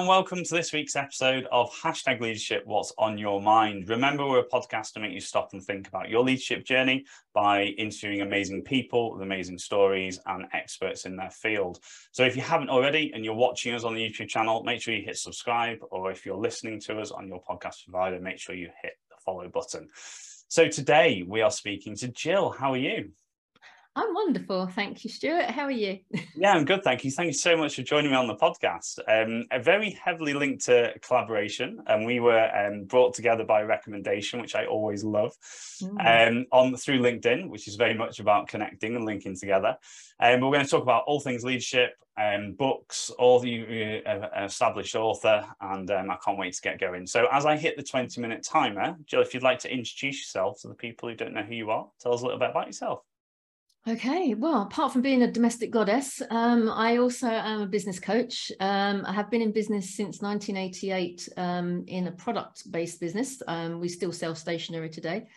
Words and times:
And 0.00 0.08
welcome 0.08 0.42
to 0.42 0.54
this 0.54 0.72
week's 0.72 0.96
episode 0.96 1.46
of 1.52 1.70
Hashtag 1.74 2.22
Leadership 2.22 2.62
What's 2.64 2.90
on 2.96 3.18
Your 3.18 3.38
Mind. 3.38 3.86
Remember, 3.90 4.26
we're 4.26 4.38
a 4.38 4.48
podcast 4.48 4.94
to 4.94 5.00
make 5.00 5.12
you 5.12 5.20
stop 5.20 5.50
and 5.52 5.62
think 5.62 5.88
about 5.88 6.08
your 6.08 6.24
leadership 6.24 6.64
journey 6.64 7.04
by 7.34 7.64
interviewing 7.64 8.22
amazing 8.22 8.62
people 8.62 9.12
with 9.12 9.20
amazing 9.20 9.58
stories 9.58 10.18
and 10.24 10.46
experts 10.54 11.04
in 11.04 11.16
their 11.16 11.28
field. 11.28 11.80
So, 12.12 12.24
if 12.24 12.34
you 12.34 12.40
haven't 12.40 12.70
already 12.70 13.12
and 13.12 13.26
you're 13.26 13.34
watching 13.34 13.74
us 13.74 13.84
on 13.84 13.94
the 13.94 14.00
YouTube 14.00 14.28
channel, 14.28 14.62
make 14.62 14.80
sure 14.80 14.94
you 14.94 15.04
hit 15.04 15.18
subscribe, 15.18 15.80
or 15.90 16.10
if 16.10 16.24
you're 16.24 16.34
listening 16.34 16.80
to 16.80 16.98
us 16.98 17.10
on 17.10 17.28
your 17.28 17.42
podcast 17.42 17.84
provider, 17.84 18.18
make 18.20 18.38
sure 18.38 18.54
you 18.54 18.70
hit 18.80 18.94
the 19.10 19.16
follow 19.22 19.50
button. 19.50 19.90
So, 20.48 20.66
today 20.66 21.24
we 21.28 21.42
are 21.42 21.50
speaking 21.50 21.94
to 21.96 22.08
Jill. 22.08 22.48
How 22.48 22.72
are 22.72 22.78
you? 22.78 23.10
I'm 24.00 24.14
wonderful. 24.14 24.66
Thank 24.66 25.04
you, 25.04 25.10
Stuart. 25.10 25.50
How 25.50 25.64
are 25.64 25.70
you? 25.70 25.98
yeah, 26.34 26.52
I'm 26.52 26.64
good. 26.64 26.82
Thank 26.82 27.04
you. 27.04 27.10
Thank 27.10 27.26
you 27.26 27.34
so 27.34 27.54
much 27.54 27.76
for 27.76 27.82
joining 27.82 28.10
me 28.10 28.16
on 28.16 28.28
the 28.28 28.34
podcast. 28.34 28.98
Um, 29.06 29.44
a 29.50 29.62
very 29.62 29.90
heavily 29.90 30.32
linked 30.32 30.64
to 30.64 30.94
collaboration, 31.02 31.82
and 31.86 32.06
we 32.06 32.18
were 32.18 32.48
um, 32.56 32.84
brought 32.84 33.12
together 33.12 33.44
by 33.44 33.60
recommendation, 33.60 34.40
which 34.40 34.54
I 34.54 34.64
always 34.64 35.04
love, 35.04 35.36
mm. 35.82 36.28
um, 36.30 36.46
on 36.50 36.76
through 36.76 37.00
LinkedIn, 37.00 37.50
which 37.50 37.68
is 37.68 37.76
very 37.76 37.92
much 37.92 38.20
about 38.20 38.48
connecting 38.48 38.96
and 38.96 39.04
linking 39.04 39.36
together. 39.36 39.76
And 40.18 40.36
um, 40.36 40.40
we're 40.40 40.56
going 40.56 40.64
to 40.64 40.70
talk 40.70 40.82
about 40.82 41.04
all 41.06 41.20
things 41.20 41.44
leadership, 41.44 41.92
um, 42.16 42.54
books, 42.54 43.10
all 43.18 43.38
the 43.38 44.02
uh, 44.06 44.44
established 44.44 44.96
author, 44.96 45.44
and 45.60 45.90
um, 45.90 46.10
I 46.10 46.16
can't 46.24 46.38
wait 46.38 46.54
to 46.54 46.62
get 46.62 46.80
going. 46.80 47.06
So, 47.06 47.26
as 47.30 47.44
I 47.44 47.58
hit 47.58 47.76
the 47.76 47.82
20 47.82 48.18
minute 48.18 48.46
timer, 48.50 48.96
Jill, 49.04 49.20
if 49.20 49.34
you'd 49.34 49.42
like 49.42 49.58
to 49.58 49.70
introduce 49.70 50.20
yourself 50.20 50.62
to 50.62 50.68
the 50.68 50.74
people 50.74 51.10
who 51.10 51.14
don't 51.14 51.34
know 51.34 51.42
who 51.42 51.54
you 51.54 51.70
are, 51.70 51.86
tell 52.00 52.14
us 52.14 52.22
a 52.22 52.24
little 52.24 52.40
bit 52.40 52.48
about 52.48 52.66
yourself. 52.66 53.02
Okay, 53.88 54.34
well, 54.34 54.62
apart 54.62 54.92
from 54.92 55.00
being 55.00 55.22
a 55.22 55.32
domestic 55.32 55.70
goddess, 55.70 56.20
um, 56.28 56.68
I 56.68 56.98
also 56.98 57.28
am 57.28 57.62
a 57.62 57.66
business 57.66 57.98
coach. 57.98 58.52
Um, 58.60 59.06
I 59.06 59.12
have 59.14 59.30
been 59.30 59.40
in 59.40 59.52
business 59.52 59.96
since 59.96 60.20
1988 60.20 61.26
um, 61.38 61.84
in 61.86 62.06
a 62.06 62.12
product 62.12 62.70
based 62.70 63.00
business. 63.00 63.42
Um, 63.48 63.80
we 63.80 63.88
still 63.88 64.12
sell 64.12 64.34
stationery 64.34 64.90
today. 64.90 65.28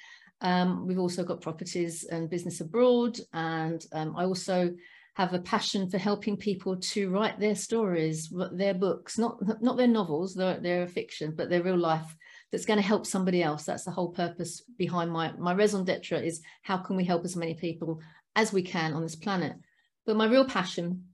Um, 0.42 0.86
we've 0.86 1.00
also 1.00 1.24
got 1.24 1.40
properties 1.40 2.04
and 2.04 2.30
business 2.30 2.60
abroad. 2.60 3.18
And 3.32 3.86
um, 3.94 4.14
I 4.18 4.26
also 4.26 4.76
have 5.16 5.34
a 5.34 5.40
passion 5.40 5.90
for 5.90 5.98
helping 5.98 6.36
people 6.36 6.76
to 6.76 7.10
write 7.10 7.40
their 7.40 7.56
stories, 7.56 8.34
their 8.52 8.74
books, 8.74 9.18
not, 9.18 9.38
not 9.62 9.78
their 9.78 9.88
novels, 9.88 10.34
they're, 10.34 10.60
they're 10.60 10.88
fiction, 10.88 11.34
but 11.34 11.50
their 11.50 11.64
real 11.64 11.78
life 11.78 12.14
that's 12.52 12.66
going 12.66 12.80
to 12.80 12.86
help 12.86 13.06
somebody 13.06 13.42
else. 13.42 13.64
That's 13.64 13.86
the 13.86 13.92
whole 13.92 14.10
purpose 14.10 14.62
behind 14.78 15.12
my, 15.12 15.32
my 15.38 15.54
raison 15.54 15.86
d'etre 15.86 16.26
is 16.26 16.42
how 16.62 16.78
can 16.78 16.96
we 16.96 17.06
help 17.06 17.24
as 17.26 17.36
many 17.36 17.54
people 17.54 18.02
as 18.36 18.54
we 18.54 18.62
can 18.62 18.94
on 18.94 19.02
this 19.02 19.16
planet. 19.16 19.56
But 20.06 20.16
my 20.16 20.26
real 20.26 20.46
passion 20.46 21.06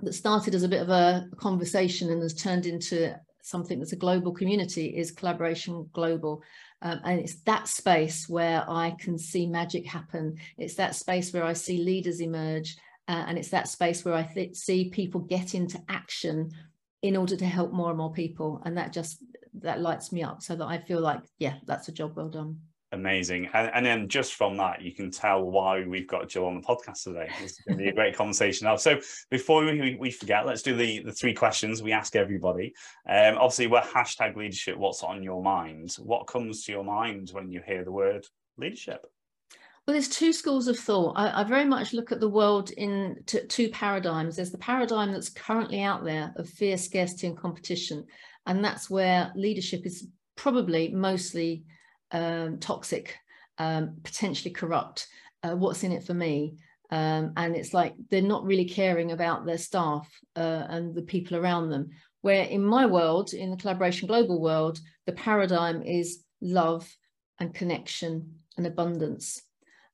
that 0.00 0.12
started 0.12 0.54
as 0.54 0.62
a 0.62 0.68
bit 0.68 0.82
of 0.82 0.90
a 0.90 1.28
conversation 1.36 2.10
and 2.10 2.22
has 2.22 2.34
turned 2.34 2.66
into 2.66 3.14
something 3.42 3.78
that's 3.78 3.92
a 3.92 3.96
global 3.96 4.32
community 4.32 4.96
is 4.96 5.10
collaboration 5.10 5.88
global. 5.92 6.42
Um, 6.82 7.00
and 7.04 7.20
it's 7.20 7.40
that 7.42 7.68
space 7.68 8.28
where 8.28 8.64
i 8.68 8.94
can 8.98 9.16
see 9.16 9.46
magic 9.46 9.86
happen. 9.86 10.36
It's 10.58 10.74
that 10.74 10.94
space 10.94 11.32
where 11.32 11.44
i 11.44 11.52
see 11.54 11.78
leaders 11.78 12.20
emerge 12.20 12.76
uh, 13.08 13.24
and 13.26 13.38
it's 13.38 13.50
that 13.50 13.68
space 13.68 14.04
where 14.04 14.14
i 14.14 14.24
th- 14.24 14.56
see 14.56 14.90
people 14.90 15.20
get 15.20 15.54
into 15.54 15.80
action 15.88 16.50
in 17.02 17.16
order 17.16 17.36
to 17.36 17.46
help 17.46 17.72
more 17.72 17.88
and 17.88 17.98
more 17.98 18.12
people. 18.12 18.60
And 18.64 18.76
that 18.76 18.92
just 18.92 19.22
that 19.62 19.80
lights 19.80 20.12
me 20.12 20.22
up 20.22 20.42
so 20.42 20.54
that 20.54 20.66
i 20.66 20.78
feel 20.78 21.00
like 21.00 21.20
yeah 21.38 21.54
that's 21.64 21.88
a 21.88 21.92
job 21.92 22.16
well 22.16 22.28
done 22.28 22.58
Amazing. 22.92 23.50
And, 23.52 23.70
and, 23.74 23.84
then 23.84 24.08
just 24.08 24.34
from 24.34 24.56
that, 24.58 24.80
you 24.80 24.94
can 24.94 25.10
tell 25.10 25.42
why 25.42 25.84
we've 25.84 26.06
got 26.06 26.28
Jill 26.28 26.46
on 26.46 26.54
the 26.54 26.60
podcast 26.60 27.02
today. 27.02 27.28
It's 27.42 27.60
going 27.60 27.78
to 27.78 27.84
be 27.84 27.90
a 27.90 27.94
great 27.94 28.16
conversation 28.16 28.66
now. 28.66 28.76
So 28.76 29.00
before 29.28 29.64
we, 29.64 29.96
we 29.98 30.10
forget, 30.12 30.46
let's 30.46 30.62
do 30.62 30.76
the, 30.76 31.02
the 31.02 31.12
three 31.12 31.34
questions 31.34 31.82
we 31.82 31.90
ask 31.90 32.14
everybody. 32.14 32.74
Um, 33.08 33.38
obviously, 33.38 33.66
we're 33.66 33.80
hashtag 33.80 34.36
leadership. 34.36 34.76
What's 34.76 35.02
on 35.02 35.24
your 35.24 35.42
mind? 35.42 35.96
What 35.98 36.28
comes 36.28 36.64
to 36.64 36.72
your 36.72 36.84
mind 36.84 37.30
when 37.32 37.50
you 37.50 37.60
hear 37.66 37.82
the 37.82 37.90
word 37.90 38.24
leadership? 38.56 39.04
Well, 39.86 39.94
there's 39.94 40.08
two 40.08 40.32
schools 40.32 40.68
of 40.68 40.78
thought. 40.78 41.14
I, 41.16 41.40
I 41.40 41.44
very 41.44 41.64
much 41.64 41.92
look 41.92 42.12
at 42.12 42.20
the 42.20 42.28
world 42.28 42.70
in 42.70 43.16
t- 43.26 43.46
two 43.48 43.68
paradigms. 43.68 44.36
There's 44.36 44.52
the 44.52 44.58
paradigm 44.58 45.12
that's 45.12 45.28
currently 45.28 45.82
out 45.82 46.04
there 46.04 46.32
of 46.36 46.48
fear, 46.48 46.78
scarcity, 46.78 47.26
and 47.26 47.36
competition. 47.36 48.04
And 48.46 48.64
that's 48.64 48.88
where 48.88 49.32
leadership 49.34 49.84
is 49.86 50.06
probably 50.36 50.88
mostly 50.88 51.64
um, 52.12 52.58
toxic, 52.58 53.16
um, 53.58 53.96
potentially 54.02 54.52
corrupt. 54.52 55.06
Uh, 55.42 55.56
what's 55.56 55.84
in 55.84 55.92
it 55.92 56.04
for 56.04 56.14
me? 56.14 56.56
Um, 56.90 57.32
and 57.36 57.56
it's 57.56 57.74
like 57.74 57.94
they're 58.10 58.22
not 58.22 58.44
really 58.44 58.64
caring 58.64 59.12
about 59.12 59.44
their 59.44 59.58
staff 59.58 60.08
uh, 60.36 60.66
and 60.68 60.94
the 60.94 61.02
people 61.02 61.36
around 61.36 61.70
them. 61.70 61.90
Where 62.22 62.44
in 62.44 62.64
my 62.64 62.86
world, 62.86 63.32
in 63.34 63.50
the 63.50 63.56
collaboration 63.56 64.08
global 64.08 64.40
world, 64.40 64.80
the 65.06 65.12
paradigm 65.12 65.82
is 65.82 66.24
love 66.40 66.88
and 67.38 67.54
connection 67.54 68.40
and 68.56 68.66
abundance. 68.66 69.42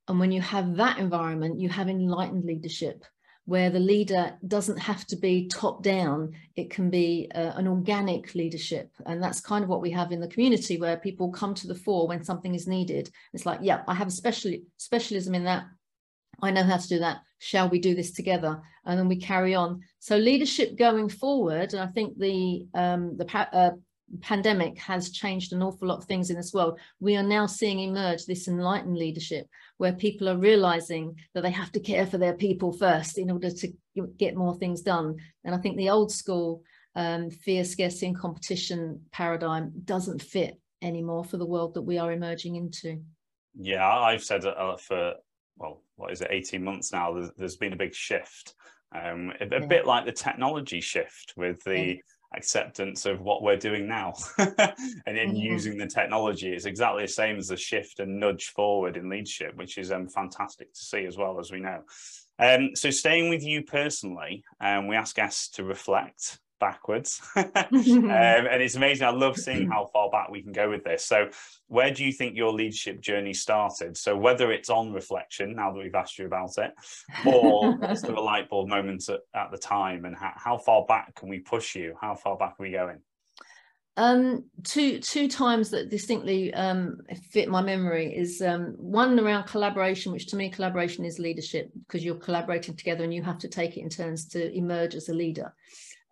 And 0.09 0.19
when 0.19 0.33
you 0.33 0.41
have 0.41 0.77
that 0.77 0.99
environment, 0.99 1.61
you 1.61 1.69
have 1.69 1.89
enlightened 1.89 2.45
leadership 2.45 3.05
where 3.45 3.71
the 3.71 3.81
leader 3.81 4.35
doesn't 4.47 4.79
have 4.79 5.05
to 5.07 5.17
be 5.17 5.49
top 5.49 5.83
down. 5.83 6.33
It 6.55 6.71
can 6.71 6.91
be 6.91 7.31
uh, 7.35 7.53
an 7.57 7.67
organic 7.67 8.35
leadership. 8.35 8.91
And 9.05 9.23
that's 9.23 9.41
kind 9.41 9.65
of 9.65 9.71
what 9.71 9.83
we 9.83 9.91
have 9.91 10.13
in 10.13 10.21
the 10.21 10.29
community 10.29 10.79
where 10.79 10.97
people 10.97 11.31
come 11.31 11.55
to 11.55 11.67
the 11.67 11.75
fore 11.75 12.07
when 12.07 12.23
something 12.23 12.55
is 12.55 12.69
needed. 12.69 13.11
It's 13.33 13.47
like 13.47 13.61
yeah 13.63 13.83
i 13.89 13.95
have 13.95 14.09
a 14.09 14.13
special 14.13 14.53
specialism 14.77 15.35
in 15.35 15.45
that. 15.45 15.65
I 16.41 16.51
know 16.51 16.65
how 16.65 16.77
to 16.77 16.89
do 16.89 16.99
that. 17.01 17.19
Shall 17.39 17.69
we 17.69 17.79
do 17.79 17.95
this 17.95 18.13
together? 18.13 18.61
And 18.85 18.99
then 18.99 19.09
we 19.09 19.17
carry 19.17 19.55
on. 19.55 19.81
So 19.99 20.17
leadership 20.17 20.77
going 20.77 21.09
forward 21.09 21.73
and 21.73 21.83
i 21.83 21.87
think 21.87 22.19
the 22.19 22.67
um, 22.75 23.17
the 23.17 23.27
uh, 23.53 23.71
pandemic 24.21 24.79
has 24.79 25.11
changed 25.11 25.53
an 25.53 25.63
awful 25.63 25.89
lot 25.89 25.99
of 25.99 26.05
things 26.05 26.31
in 26.31 26.37
this 26.37 26.53
world. 26.53 26.79
We 27.01 27.17
are 27.17 27.23
now 27.23 27.47
seeing 27.47 27.81
emerge 27.81 28.27
this 28.27 28.49
enlightened 28.49 28.97
leadership 28.97 29.49
where 29.79 29.93
people 29.93 30.29
are 30.29 30.37
realizing 30.37 31.17
that 31.35 31.43
they 31.43 31.51
have 31.51 31.73
to 31.73 31.81
care 31.81 32.07
for 32.07 32.19
their 32.19 32.35
people 32.35 32.73
first 32.73 33.19
in 33.19 33.31
order 33.31 33.51
to 33.51 33.73
get 34.19 34.37
more 34.37 34.55
things 34.57 34.83
done. 34.83 35.17
And 35.45 35.55
I 35.55 35.59
think 35.59 35.77
the 35.77 35.91
old 35.91 36.13
school 36.13 36.63
um, 36.95 37.31
fear, 37.31 37.65
scarcity, 37.65 38.07
and 38.07 38.19
competition 38.19 39.01
paradigm 39.13 39.73
doesn't 39.85 40.21
fit 40.21 40.61
anymore 40.83 41.25
for 41.25 41.39
the 41.39 41.47
world 41.47 41.75
that 41.75 41.83
we 41.83 41.99
are 41.99 42.13
emerging 42.13 42.57
into. 42.57 43.01
Yeah, 43.59 43.89
I've 43.89 44.25
said 44.25 44.45
uh, 44.45 44.77
for, 44.77 45.15
well, 45.57 45.83
what 45.97 46.13
is 46.13 46.21
it, 46.21 46.29
18 46.31 46.63
months 46.63 46.93
now, 46.93 47.15
there's, 47.15 47.31
there's 47.37 47.57
been 47.57 47.73
a 47.73 47.77
big 47.77 47.95
shift. 47.95 48.55
Um, 48.95 49.33
a, 49.41 49.47
a 49.47 49.61
yeah. 49.61 49.67
bit 49.67 49.87
like 49.87 50.05
the 50.05 50.13
technology 50.13 50.83
shift 50.83 51.33
with 51.37 51.63
the 51.65 51.79
yeah 51.79 51.95
acceptance 52.35 53.07
of 53.07 53.21
what 53.21 53.43
we're 53.43 53.57
doing 53.57 53.87
now 53.87 54.15
and 54.39 55.19
in 55.19 55.31
mm-hmm. 55.31 55.37
using 55.37 55.79
the 55.79 55.87
technology 55.87 56.53
it's 56.53 56.65
exactly 56.65 57.03
the 57.03 57.09
same 57.09 57.37
as 57.37 57.49
the 57.49 57.57
shift 57.57 58.01
and 58.01 58.19
nudge 58.19 58.49
forward 58.49 58.97
in 58.97 59.09
leadership 59.09 59.57
which 59.57 59.79
is 59.79 59.93
um, 59.93 60.09
fantastic 60.09 60.73
to 60.73 60.81
see 60.81 61.05
as 61.05 61.17
well 61.17 61.39
as 61.39 61.51
we 61.51 61.61
know 61.61 61.83
um, 62.39 62.71
so 62.75 62.91
staying 62.91 63.29
with 63.29 63.43
you 63.43 63.63
personally 63.63 64.43
um, 64.61 64.87
we 64.87 64.97
ask 64.97 65.17
guests 65.17 65.49
to 65.49 65.65
reflect 65.65 66.39
backwards. 66.63 67.21
um, 67.37 67.51
and 67.83 68.63
it's 68.63 68.77
amazing. 68.77 69.07
I 69.07 69.11
love 69.11 69.37
seeing 69.37 69.69
how 69.69 69.91
far 69.93 70.09
back 70.11 70.31
we 70.31 70.43
can 70.43 70.53
go 70.53 70.71
with 70.71 70.85
this. 70.85 71.05
So, 71.05 71.29
where 71.67 71.93
do 71.93 72.05
you 72.05 72.13
think 72.13 72.37
your 72.37 72.53
leadership 72.53 73.01
journey 73.01 73.35
started? 73.35 73.97
So, 73.97 74.17
whether 74.17 74.53
it's 74.53 74.71
on 74.71 74.93
reflection, 74.93 75.57
now 75.57 75.73
that 75.73 75.79
we've 75.79 75.95
asked 75.95 76.19
you 76.19 76.27
about 76.27 76.57
it, 76.57 76.73
or 77.27 77.77
was 77.89 78.03
there 78.03 78.15
a 78.15 78.21
light 78.21 78.49
bulb 78.49 78.69
moment 78.69 79.09
at, 79.09 79.21
at 79.35 79.51
the 79.51 79.59
time? 79.59 80.05
And 80.05 80.17
how, 80.17 80.33
how 80.37 80.57
far 80.57 80.87
back 80.87 81.17
can 81.17 81.29
we 81.29 81.41
push 81.41 81.75
you? 81.75 81.95
How 82.01 82.15
far 82.15 82.37
back 82.37 82.53
are 82.59 82.63
we 82.63 82.71
going? 82.71 83.01
Um, 83.99 84.45
two 84.63 85.01
two 85.01 85.29
times 85.29 85.69
that 85.71 85.91
distinctly 85.91 86.55
um, 86.55 86.99
fit 87.31 87.51
my 87.51 87.61
memory 87.61 88.17
is 88.17 88.41
um, 88.41 88.75
one 88.79 89.19
around 89.19 89.49
collaboration, 89.49 90.13
which 90.13 90.29
to 90.29 90.37
me 90.37 90.49
collaboration 90.49 91.05
is 91.05 91.19
leadership 91.19 91.71
because 91.87 92.05
you're 92.05 92.15
collaborating 92.15 92.77
together 92.77 93.03
and 93.03 93.13
you 93.13 93.23
have 93.23 93.39
to 93.39 93.49
take 93.49 93.77
it 93.77 93.81
in 93.81 93.91
turns 93.91 94.29
to 94.29 94.57
emerge 94.57 94.95
as 94.95 95.09
a 95.09 95.15
leader 95.15 95.53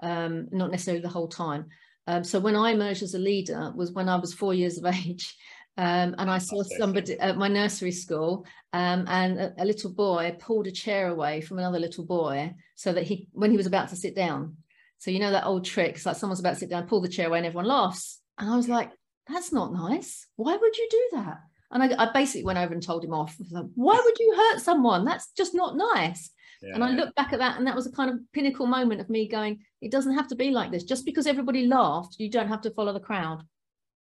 um, 0.02 0.48
not 0.50 0.70
necessarily 0.70 1.02
the 1.02 1.08
whole 1.08 1.28
time. 1.28 1.66
Um, 2.06 2.24
so 2.24 2.40
when 2.40 2.56
I 2.56 2.70
emerged 2.70 3.02
as 3.02 3.14
a 3.14 3.18
leader 3.18 3.72
was 3.74 3.92
when 3.92 4.08
I 4.08 4.16
was 4.16 4.34
four 4.34 4.54
years 4.54 4.78
of 4.78 4.86
age. 4.86 5.36
Um, 5.76 6.14
and 6.18 6.28
I 6.28 6.38
saw 6.38 6.62
somebody 6.62 7.18
at 7.18 7.38
my 7.38 7.48
nursery 7.48 7.92
school, 7.92 8.44
um, 8.74 9.06
and 9.08 9.38
a, 9.38 9.54
a, 9.62 9.64
little 9.64 9.90
boy 9.90 10.36
pulled 10.38 10.66
a 10.66 10.70
chair 10.70 11.08
away 11.08 11.40
from 11.40 11.58
another 11.58 11.78
little 11.78 12.04
boy 12.04 12.54
so 12.74 12.92
that 12.92 13.04
he, 13.04 13.28
when 13.32 13.50
he 13.50 13.56
was 13.56 13.66
about 13.66 13.88
to 13.88 13.96
sit 13.96 14.14
down. 14.14 14.56
So 14.98 15.10
you 15.10 15.20
know 15.20 15.30
that 15.30 15.46
old 15.46 15.64
trick, 15.64 15.94
it's 15.94 16.04
like 16.04 16.16
someone's 16.16 16.40
about 16.40 16.54
to 16.54 16.58
sit 16.58 16.70
down, 16.70 16.86
pull 16.86 17.00
the 17.00 17.08
chair 17.08 17.28
away, 17.28 17.38
and 17.38 17.46
everyone 17.46 17.66
laughs. 17.66 18.20
And 18.36 18.50
I 18.50 18.56
was 18.56 18.68
like, 18.68 18.90
"That's 19.26 19.52
not 19.52 19.72
nice. 19.72 20.26
Why 20.36 20.54
would 20.54 20.76
you 20.76 20.88
do 20.90 21.08
that?" 21.12 21.38
And 21.70 21.82
I, 21.82 22.04
I 22.04 22.12
basically 22.12 22.44
went 22.44 22.58
over 22.58 22.74
and 22.74 22.82
told 22.82 23.04
him 23.04 23.14
off. 23.14 23.36
Like, 23.50 23.66
Why 23.74 23.98
would 24.04 24.18
you 24.18 24.34
hurt 24.36 24.60
someone? 24.60 25.04
That's 25.04 25.30
just 25.36 25.54
not 25.54 25.76
nice. 25.76 26.30
Yeah, 26.62 26.74
and 26.74 26.84
I 26.84 26.90
look 26.90 27.14
back 27.14 27.32
at 27.32 27.38
that, 27.38 27.56
and 27.58 27.66
that 27.66 27.74
was 27.74 27.86
a 27.86 27.92
kind 27.92 28.10
of 28.10 28.18
pinnacle 28.32 28.66
moment 28.66 29.00
of 29.00 29.08
me 29.08 29.28
going, 29.28 29.60
it 29.80 29.90
doesn't 29.90 30.14
have 30.14 30.28
to 30.28 30.36
be 30.36 30.50
like 30.50 30.70
this. 30.70 30.84
Just 30.84 31.06
because 31.06 31.26
everybody 31.26 31.66
laughed, 31.66 32.16
you 32.18 32.30
don't 32.30 32.48
have 32.48 32.60
to 32.62 32.70
follow 32.70 32.92
the 32.92 33.00
crowd. 33.00 33.42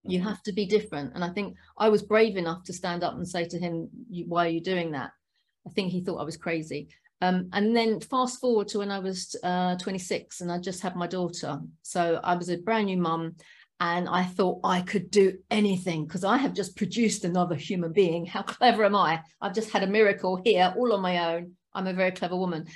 You 0.04 0.20
mm-hmm. 0.20 0.28
have 0.28 0.44
to 0.44 0.52
be 0.52 0.66
different. 0.66 1.14
And 1.16 1.24
I 1.24 1.30
think 1.30 1.56
I 1.78 1.90
was 1.90 2.02
brave 2.02 2.36
enough 2.36 2.64
to 2.66 2.74
stand 2.74 3.04
up 3.04 3.14
and 3.14 3.28
say 3.28 3.46
to 3.48 3.58
him, 3.58 3.90
Why 4.28 4.48
are 4.48 4.50
you 4.50 4.62
doing 4.62 4.92
that? 4.92 5.12
I 5.66 5.70
think 5.70 5.92
he 5.92 6.02
thought 6.02 6.20
I 6.20 6.26
was 6.26 6.38
crazy. 6.38 6.90
Um, 7.22 7.50
and 7.54 7.74
then 7.74 8.02
fast 8.02 8.42
forward 8.42 8.68
to 8.70 8.80
when 8.80 8.92
I 8.92 9.00
was 9.00 9.34
uh, 9.44 9.78
26 9.78 10.42
and 10.42 10.52
I 10.52 10.60
just 10.60 10.82
had 10.82 10.98
my 10.98 11.08
daughter. 11.08 11.62
So 11.82 12.20
I 12.22 12.36
was 12.36 12.50
a 12.50 12.58
brand 12.58 12.88
new 12.88 12.98
mum 12.98 13.36
and 13.80 14.10
I 14.10 14.24
thought 14.24 14.60
I 14.66 14.82
could 14.82 15.10
do 15.10 15.38
anything 15.50 16.06
because 16.06 16.26
I 16.26 16.36
have 16.38 16.54
just 16.54 16.76
produced 16.76 17.24
another 17.24 17.56
human 17.56 17.94
being. 17.94 18.26
How 18.26 18.42
clever 18.42 18.84
am 18.84 18.96
I? 18.96 19.22
I've 19.42 19.56
just 19.56 19.72
had 19.72 19.84
a 19.84 19.88
miracle 19.88 20.42
here 20.44 20.74
all 20.78 20.92
on 20.92 21.02
my 21.02 21.34
own. 21.34 21.54
I'm 21.74 21.88
a 21.88 21.94
very 21.94 22.12
clever 22.12 22.36
woman. 22.36 22.68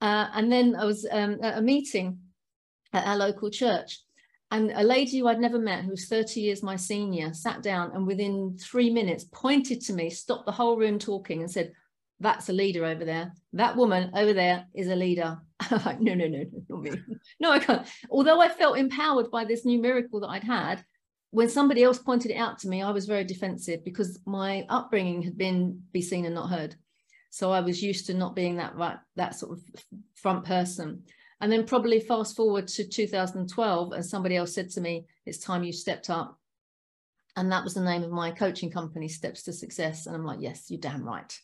Uh, 0.00 0.28
and 0.34 0.50
then 0.50 0.74
I 0.76 0.84
was 0.84 1.06
um, 1.10 1.38
at 1.42 1.58
a 1.58 1.62
meeting 1.62 2.18
at 2.92 3.06
our 3.06 3.16
local 3.16 3.50
church 3.50 4.00
and 4.52 4.70
a 4.72 4.82
lady 4.82 5.18
who 5.18 5.28
I'd 5.28 5.40
never 5.40 5.58
met, 5.58 5.82
who 5.82 5.92
was 5.92 6.08
30 6.08 6.40
years 6.40 6.62
my 6.62 6.76
senior, 6.76 7.32
sat 7.32 7.62
down 7.62 7.92
and 7.94 8.06
within 8.06 8.58
three 8.60 8.90
minutes 8.90 9.24
pointed 9.32 9.80
to 9.82 9.94
me, 9.94 10.10
stopped 10.10 10.44
the 10.44 10.52
whole 10.52 10.76
room 10.76 10.98
talking 10.98 11.40
and 11.40 11.50
said, 11.50 11.72
that's 12.20 12.50
a 12.50 12.52
leader 12.52 12.84
over 12.84 13.02
there. 13.02 13.32
That 13.54 13.76
woman 13.76 14.10
over 14.14 14.34
there 14.34 14.66
is 14.74 14.88
a 14.88 14.94
leader. 14.94 15.38
I'm 15.60 15.82
like, 15.86 16.00
no, 16.00 16.12
no, 16.12 16.26
no, 16.26 16.44
not 16.68 16.82
me. 16.82 16.92
No, 17.40 17.50
I 17.50 17.60
can't. 17.60 17.86
Although 18.10 18.42
I 18.42 18.50
felt 18.50 18.76
empowered 18.76 19.30
by 19.30 19.46
this 19.46 19.64
new 19.64 19.80
miracle 19.80 20.20
that 20.20 20.28
I'd 20.28 20.44
had, 20.44 20.84
when 21.30 21.48
somebody 21.48 21.82
else 21.82 21.98
pointed 21.98 22.30
it 22.30 22.36
out 22.36 22.58
to 22.58 22.68
me, 22.68 22.82
I 22.82 22.90
was 22.90 23.06
very 23.06 23.24
defensive 23.24 23.82
because 23.82 24.20
my 24.26 24.66
upbringing 24.68 25.22
had 25.22 25.38
been 25.38 25.82
be 25.92 26.02
seen 26.02 26.26
and 26.26 26.34
not 26.34 26.50
heard. 26.50 26.76
So 27.32 27.50
I 27.50 27.60
was 27.60 27.82
used 27.82 28.06
to 28.06 28.14
not 28.14 28.36
being 28.36 28.56
that 28.56 28.76
right, 28.76 28.98
that 29.16 29.34
sort 29.34 29.52
of 29.52 29.62
front 30.14 30.44
person. 30.44 31.02
And 31.40 31.50
then 31.50 31.64
probably 31.64 31.98
fast 31.98 32.36
forward 32.36 32.68
to 32.68 32.86
2012, 32.86 33.92
and 33.92 34.04
somebody 34.04 34.36
else 34.36 34.54
said 34.54 34.68
to 34.70 34.82
me, 34.82 35.06
"It's 35.24 35.38
time 35.38 35.64
you 35.64 35.72
stepped 35.72 36.10
up." 36.10 36.38
And 37.34 37.50
that 37.50 37.64
was 37.64 37.72
the 37.72 37.80
name 37.80 38.02
of 38.02 38.10
my 38.10 38.32
coaching 38.32 38.70
company, 38.70 39.08
Steps 39.08 39.44
to 39.44 39.52
Success. 39.54 40.06
And 40.06 40.14
I'm 40.14 40.26
like, 40.26 40.42
yes, 40.42 40.70
you're 40.70 40.78
damn 40.78 41.02
right 41.02 41.34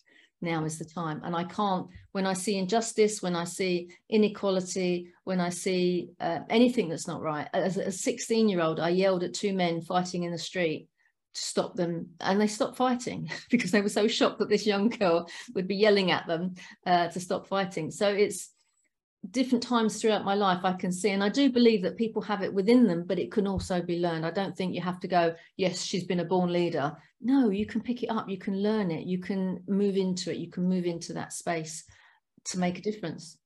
now 0.43 0.65
is 0.65 0.79
the 0.79 0.85
time. 0.85 1.23
And 1.25 1.35
I 1.35 1.45
can't, 1.45 1.89
when 2.13 2.27
I 2.27 2.35
see 2.35 2.59
injustice, 2.59 3.23
when 3.23 3.35
I 3.35 3.45
see 3.45 3.91
inequality, 4.11 5.09
when 5.25 5.41
I 5.41 5.49
see 5.49 6.11
uh, 6.21 6.41
anything 6.51 6.91
that's 6.91 7.09
not 7.09 7.23
right, 7.23 7.49
as 7.55 7.79
a 7.79 7.91
16 7.91 8.49
year 8.49 8.61
old, 8.61 8.79
I 8.79 8.91
yelled 8.91 9.25
at 9.25 9.35
two 9.35 9.55
men 9.55 9.81
fighting 9.81 10.25
in 10.25 10.33
the 10.33 10.39
street 10.39 10.89
stop 11.33 11.75
them. 11.75 12.11
And 12.21 12.41
they 12.41 12.47
stopped 12.47 12.77
fighting 12.77 13.31
because 13.51 13.71
they 13.71 13.81
were 13.81 13.89
so 13.89 14.09
shocked 14.09 14.39
that 14.39 14.49
this 14.49 14.67
young 14.67 14.89
girl 14.89 15.29
would 15.55 15.69
be 15.69 15.77
yelling 15.77 16.11
at 16.11 16.27
them 16.27 16.55
uh, 16.87 17.09
to 17.09 17.21
stop 17.21 17.47
fighting. 17.47 17.91
So 17.91 18.09
it's, 18.09 18.51
different 19.31 19.63
times 19.63 20.01
throughout 20.01 20.25
my 20.25 20.35
life 20.35 20.65
I 20.65 20.73
can 20.73 20.93
see 20.93 21.11
and 21.11 21.23
I 21.23 21.29
do 21.29 21.51
believe 21.51 21.83
that 21.83 21.97
people 21.97 22.23
have 22.23 22.43
it 22.43 22.55
within 22.55 22.87
them 22.87 23.05
but 23.05 23.19
it 23.19 23.33
can 23.33 23.47
also 23.47 23.83
be 23.83 23.99
learned. 23.99 24.25
I 24.25 24.31
don't 24.31 24.57
think 24.57 24.75
you 24.75 24.81
have 24.81 25.01
to 25.01 25.09
go 25.09 25.35
yes 25.57 25.83
she's 25.83 26.05
been 26.05 26.21
a 26.21 26.25
born 26.25 26.53
leader. 26.53 26.97
No 27.21 27.51
you 27.51 27.67
can 27.67 27.81
pick 27.81 28.03
it 28.03 28.09
up 28.09 28.29
you 28.29 28.39
can 28.39 28.63
learn 28.63 28.91
it 28.91 29.07
you 29.07 29.19
can 29.19 29.63
move 29.67 29.97
into 29.97 30.31
it 30.31 30.39
you 30.39 30.51
can 30.51 30.69
move 30.69 30.85
into 30.87 31.13
that 31.15 31.33
space 31.33 31.85
to 32.47 32.59
make 32.59 32.79
a 32.79 32.83
difference. 32.83 33.37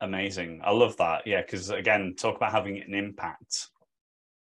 Amazing. 0.00 0.60
I 0.64 0.72
love 0.72 0.96
that. 0.98 1.26
Yeah 1.26 1.40
because 1.42 1.70
again 1.70 2.14
talk 2.16 2.36
about 2.36 2.52
having 2.52 2.80
an 2.80 2.94
impact 2.94 3.68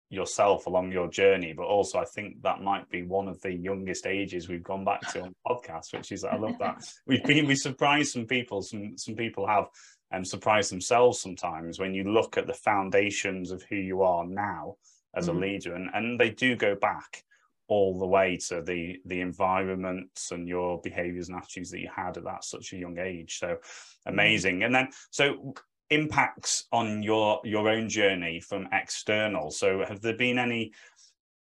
yourself 0.09 0.67
along 0.67 0.91
your 0.91 1.09
journey 1.09 1.53
but 1.53 1.65
also 1.65 1.99
I 1.99 2.05
think 2.05 2.41
that 2.41 2.61
might 2.61 2.89
be 2.89 3.03
one 3.03 3.27
of 3.27 3.41
the 3.41 3.51
youngest 3.51 4.05
ages 4.05 4.47
we've 4.47 4.63
gone 4.63 4.85
back 4.85 5.01
to 5.11 5.21
on 5.23 5.35
podcast 5.45 5.93
which 5.93 6.11
is 6.11 6.23
I 6.23 6.37
love 6.37 6.57
that 6.59 6.81
we've 7.07 7.23
been 7.23 7.47
we 7.47 7.55
surprised 7.55 8.13
some 8.13 8.25
people 8.25 8.61
some 8.61 8.97
some 8.97 9.15
people 9.15 9.45
have 9.47 9.65
and 10.11 10.25
surprise 10.25 10.69
themselves 10.69 11.19
sometimes 11.19 11.79
when 11.79 11.93
you 11.93 12.05
look 12.05 12.37
at 12.37 12.47
the 12.47 12.53
foundations 12.53 13.51
of 13.51 13.63
who 13.63 13.75
you 13.75 14.01
are 14.01 14.25
now 14.25 14.75
as 15.15 15.27
mm. 15.27 15.35
a 15.35 15.39
leader 15.39 15.75
and, 15.75 15.89
and 15.93 16.17
they 16.19 16.29
do 16.29 16.55
go 16.55 16.75
back 16.75 17.23
all 17.67 17.99
the 17.99 18.07
way 18.07 18.37
to 18.37 18.61
the 18.61 18.97
the 19.05 19.19
environments 19.19 20.31
and 20.31 20.47
your 20.47 20.79
behaviors 20.81 21.27
and 21.27 21.37
attitudes 21.37 21.69
that 21.69 21.81
you 21.81 21.89
had 21.93 22.15
at 22.17 22.23
that 22.23 22.43
such 22.43 22.71
a 22.71 22.77
young 22.77 22.97
age 22.97 23.39
so 23.39 23.47
mm-hmm. 23.47 24.13
amazing 24.13 24.63
and 24.63 24.73
then 24.73 24.87
so 25.09 25.53
impacts 25.89 26.65
on 26.71 27.01
your 27.03 27.41
your 27.43 27.69
own 27.69 27.89
journey 27.89 28.39
from 28.39 28.67
external? 28.71 29.51
So 29.51 29.83
have 29.87 30.01
there 30.01 30.15
been 30.15 30.37
any 30.39 30.71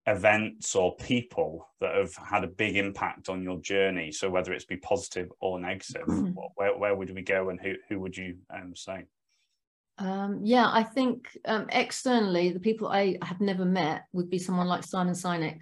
events 0.07 0.75
or 0.75 0.95
people 0.95 1.67
that 1.79 1.95
have 1.95 2.15
had 2.15 2.43
a 2.43 2.47
big 2.47 2.75
impact 2.75 3.29
on 3.29 3.43
your 3.43 3.59
journey? 3.59 4.11
So 4.11 4.29
whether 4.29 4.53
it's 4.53 4.65
be 4.65 4.77
positive 4.77 5.31
or 5.39 5.59
negative 5.59 6.07
where, 6.55 6.77
where 6.77 6.95
would 6.95 7.13
we 7.13 7.21
go 7.21 7.49
and 7.49 7.59
who, 7.59 7.75
who 7.87 7.99
would 7.99 8.17
you 8.17 8.37
um, 8.49 8.75
say? 8.75 9.05
Um, 9.97 10.39
yeah 10.41 10.67
i 10.71 10.81
think 10.81 11.37
um, 11.45 11.67
externally 11.69 12.51
the 12.51 12.59
people 12.59 12.87
i 12.87 13.17
have 13.21 13.39
never 13.39 13.65
met 13.65 14.05
would 14.13 14.31
be 14.31 14.39
someone 14.39 14.65
like 14.65 14.83
simon 14.83 15.13
sinek. 15.13 15.59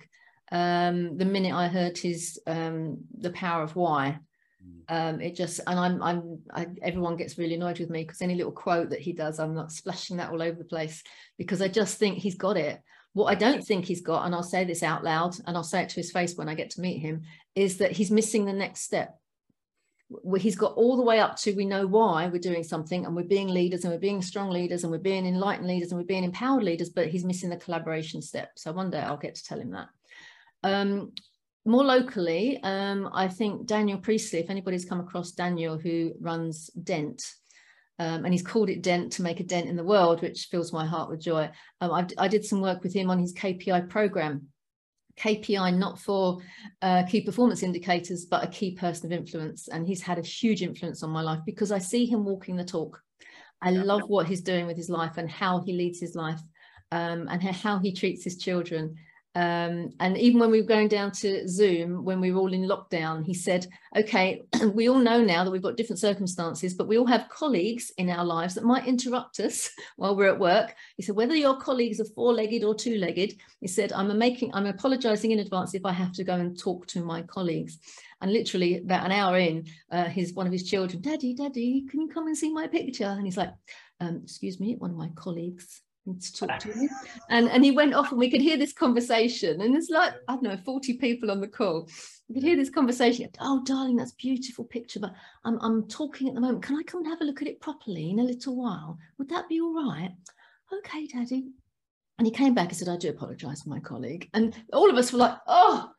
Um, 0.52 1.18
the 1.18 1.26
minute 1.26 1.54
i 1.54 1.68
heard 1.68 1.98
his 1.98 2.40
um, 2.48 3.00
the 3.18 3.32
power 3.32 3.64
of 3.64 3.76
why. 3.76 4.20
Um, 4.90 5.22
it 5.22 5.36
just 5.36 5.60
and 5.68 5.80
i'm 5.80 6.02
i'm 6.02 6.40
I, 6.52 6.68
everyone 6.82 7.16
gets 7.16 7.38
really 7.38 7.56
annoyed 7.56 7.80
with 7.80 7.90
me 7.90 8.04
because 8.04 8.22
any 8.22 8.36
little 8.36 8.52
quote 8.52 8.90
that 8.90 9.02
he 9.02 9.14
does 9.14 9.40
i'm 9.40 9.54
not 9.54 9.72
splashing 9.72 10.18
that 10.18 10.32
all 10.32 10.42
over 10.42 10.58
the 10.58 10.64
place 10.64 11.04
because 11.38 11.62
i 11.62 11.68
just 11.68 11.98
think 11.98 12.18
he's 12.18 12.36
got 12.36 12.58
it 12.58 12.82
what 13.14 13.32
I 13.32 13.36
don't 13.36 13.64
think 13.64 13.86
he's 13.86 14.02
got, 14.02 14.26
and 14.26 14.36
I'll 14.36 14.44
say 14.44 14.64
this 14.64 14.84
out 14.84 15.04
loud 15.04 15.36
and 15.46 15.58
I'll 15.58 15.64
say 15.64 15.82
it 15.84 15.90
to 15.90 15.96
his 15.96 16.12
face 16.12 16.36
when 16.36 16.50
I 16.50 16.56
get 16.56 16.72
to 16.72 16.82
meet 16.82 17.00
him, 17.00 17.24
is 17.56 17.78
that 17.78 17.92
he's 17.92 18.12
missing 18.12 18.46
the 18.46 18.54
next 18.54 18.82
step. 18.82 19.20
He's 20.38 20.56
got 20.56 20.74
all 20.74 20.98
the 20.98 21.04
way 21.04 21.20
up 21.20 21.36
to 21.38 21.54
we 21.54 21.66
know 21.66 21.86
why 21.86 22.28
we're 22.28 22.40
doing 22.40 22.64
something 22.64 23.06
and 23.06 23.16
we're 23.16 23.24
being 23.24 23.48
leaders 23.48 23.84
and 23.84 23.94
we're 23.94 24.00
being 24.00 24.24
strong 24.24 24.50
leaders 24.50 24.84
and 24.84 24.92
we're 24.92 24.98
being 24.98 25.26
enlightened 25.26 25.68
leaders 25.68 25.92
and 25.92 26.00
we're 26.00 26.06
being 26.06 26.24
empowered 26.24 26.64
leaders, 26.64 26.90
but 26.90 27.08
he's 27.08 27.26
missing 27.26 27.50
the 27.50 27.58
collaboration 27.58 28.22
step. 28.22 28.52
So 28.56 28.72
one 28.72 28.90
day 28.90 29.00
I'll 29.00 29.18
get 29.18 29.36
to 29.36 29.44
tell 29.44 29.60
him 29.60 29.72
that. 29.72 29.90
Um, 30.64 31.12
more 31.66 31.84
locally, 31.84 32.60
um, 32.64 33.10
I 33.14 33.28
think 33.28 33.66
Daniel 33.66 33.98
Priestley, 33.98 34.40
if 34.40 34.50
anybody's 34.50 34.86
come 34.86 35.00
across 35.00 35.32
Daniel 35.32 35.78
who 35.78 36.14
runs 36.20 36.68
Dent, 36.68 37.22
um, 38.00 38.24
and 38.24 38.34
he's 38.34 38.46
called 38.46 38.70
it 38.70 38.82
Dent 38.82 39.12
to 39.14 39.22
make 39.22 39.42
a 39.42 39.44
dent 39.44 39.68
in 39.68 39.76
the 39.76 39.84
world, 39.84 40.22
which 40.22 40.48
fills 40.50 40.72
my 40.72 40.86
heart 40.86 41.10
with 41.10 41.20
joy. 41.20 41.50
Um, 41.82 42.08
I, 42.18 42.28
did 42.30 42.46
some 42.46 42.62
work 42.62 42.82
with 42.82 42.94
him 42.94 43.10
on 43.10 43.20
his 43.20 43.34
KPI 43.34 43.90
program. 43.90 44.48
KPI 45.20 45.76
not 45.78 46.00
for 46.00 46.40
uh, 46.82 47.04
key 47.04 47.20
performance 47.20 47.62
indicators, 47.62 48.26
but 48.26 48.44
a 48.44 48.48
key 48.48 48.74
person 48.74 49.12
of 49.12 49.20
influence. 49.20 49.68
And 49.68 49.86
he's 49.86 50.02
had 50.02 50.18
a 50.18 50.22
huge 50.22 50.62
influence 50.62 51.04
on 51.04 51.10
my 51.10 51.22
life 51.22 51.42
because 51.46 51.74
I 51.74 51.80
see 51.80 52.06
him 52.06 52.24
walking 52.24 52.56
the 52.56 52.64
talk. 52.64 53.02
I 53.62 53.72
yeah. 53.72 53.84
love 53.84 54.04
what 54.08 54.28
he's 54.28 54.42
doing 54.42 54.66
with 54.66 54.78
his 54.78 54.90
life 54.90 55.18
and 55.18 55.30
how 55.30 55.60
he 55.60 55.74
leads 55.74 56.00
his 56.00 56.16
life 56.16 56.40
um, 56.94 57.28
and 57.30 57.44
how 57.44 57.80
he 57.80 57.94
treats 57.94 58.24
his 58.24 58.38
children 58.38 58.96
um, 59.36 59.92
and 60.00 60.18
even 60.18 60.40
when 60.40 60.50
we 60.50 60.60
were 60.60 60.68
going 60.68 60.88
down 60.88 61.12
to 61.12 61.48
Zoom, 61.48 62.04
when 62.04 62.20
we 62.20 62.32
were 62.32 62.40
all 62.40 62.52
in 62.52 62.64
lockdown, 62.64 63.24
he 63.24 63.36
said, 63.36 63.68
okay, 63.96 64.42
we 64.74 64.90
all 64.90 64.98
know 64.98 65.24
now 65.24 65.44
that 65.44 65.52
we've 65.52 65.62
got 65.62 65.78
different 65.78 66.00
circumstances, 66.00 66.74
but 66.74 66.88
we 66.88 66.98
all 66.98 67.06
have 67.06 67.30
colleagues 67.30 67.92
in 67.98 68.10
our 68.10 68.26
lives 68.26 68.56
that 68.56 68.64
might 68.64 68.88
interrupt 68.88 69.40
us 69.40 69.70
while 69.98 70.16
we're 70.16 70.34
at 70.34 70.40
work. 70.40 70.74
He 70.98 71.04
said, 71.04 71.16
whether 71.16 71.36
your 71.36 71.58
colleagues 71.58 72.00
are 72.00 72.06
four-legged 72.16 72.64
or 72.64 72.74
two-legged, 72.74 73.36
he 73.62 73.68
said, 73.68 73.94
I'm 73.94 74.18
making, 74.18 74.54
I'm 74.56 74.66
apologizing 74.66 75.32
in 75.32 75.40
advance 75.40 75.76
if 75.76 75.86
I 75.86 75.92
have 75.92 76.12
to 76.14 76.24
go 76.24 76.34
and 76.34 76.58
talk 76.58 76.88
to 76.88 77.04
my 77.04 77.22
colleagues. 77.22 77.78
And 78.22 78.34
literally 78.34 78.78
about 78.78 79.06
an 79.06 79.12
hour 79.12 79.38
in, 79.38 79.66
uh, 79.92 80.06
his 80.06 80.34
one 80.34 80.48
of 80.48 80.52
his 80.52 80.68
children, 80.68 81.02
Daddy, 81.02 81.36
Daddy, 81.36 81.86
can 81.90 82.02
you 82.02 82.10
come 82.10 82.28
and 82.28 82.38
see 82.38 82.52
my 82.52 82.68
picture? 82.68 83.06
And 83.06 83.26
he's 83.26 83.38
like, 83.38 83.54
um, 84.02 84.22
excuse 84.24 84.60
me, 84.60 84.76
one 84.76 84.92
of 84.92 84.98
my 84.98 85.10
colleagues 85.16 85.82
to 86.18 86.34
talk 86.34 86.60
to 86.60 86.72
him. 86.72 86.90
And, 87.30 87.50
and 87.50 87.64
he 87.64 87.72
went 87.72 87.94
off 87.94 88.12
and 88.12 88.20
we 88.20 88.32
could 88.32 88.42
hear 88.42 88.58
this 88.58 88.74
conversation. 88.74 89.62
And 89.62 89.74
there's 89.74 89.90
like, 89.90 90.14
I 90.28 90.34
don't 90.34 90.44
know, 90.44 90.58
40 90.58 90.94
people 90.94 91.30
on 91.30 91.42
the 91.42 91.48
call. 91.48 91.90
We 92.28 92.36
could 92.36 92.44
hear 92.44 92.56
this 92.56 92.70
conversation. 92.70 93.30
Oh, 93.40 93.64
darling, 93.66 93.98
that's 93.98 94.14
beautiful 94.14 94.66
picture, 94.66 95.00
but 95.00 95.14
I'm, 95.44 95.60
I'm 95.62 95.88
talking 95.88 96.28
at 96.28 96.36
the 96.36 96.42
moment. 96.42 96.64
Can 96.64 96.78
I 96.78 96.84
come 96.84 97.02
and 97.02 97.10
have 97.10 97.22
a 97.22 97.26
look 97.26 97.42
at 97.42 97.48
it 97.48 97.62
properly 97.62 98.12
in 98.12 98.20
a 98.20 98.24
little 98.24 98.56
while? 98.56 98.98
Would 99.18 99.30
that 99.30 99.50
be 99.50 99.62
all 99.62 99.74
right? 99.74 100.12
Okay, 100.72 101.08
Daddy. 101.08 101.50
And 102.18 102.28
he 102.28 102.32
came 102.32 102.54
back 102.54 102.70
and 102.70 102.78
said, 102.78 102.90
I 102.90 102.98
do 102.98 103.10
apologize 103.10 103.64
for 103.64 103.70
my 103.70 103.80
colleague. 103.80 104.30
And 104.34 104.56
all 104.74 104.90
of 104.90 104.98
us 104.98 105.12
were 105.12 105.20
like, 105.20 105.38
oh, 105.48 105.90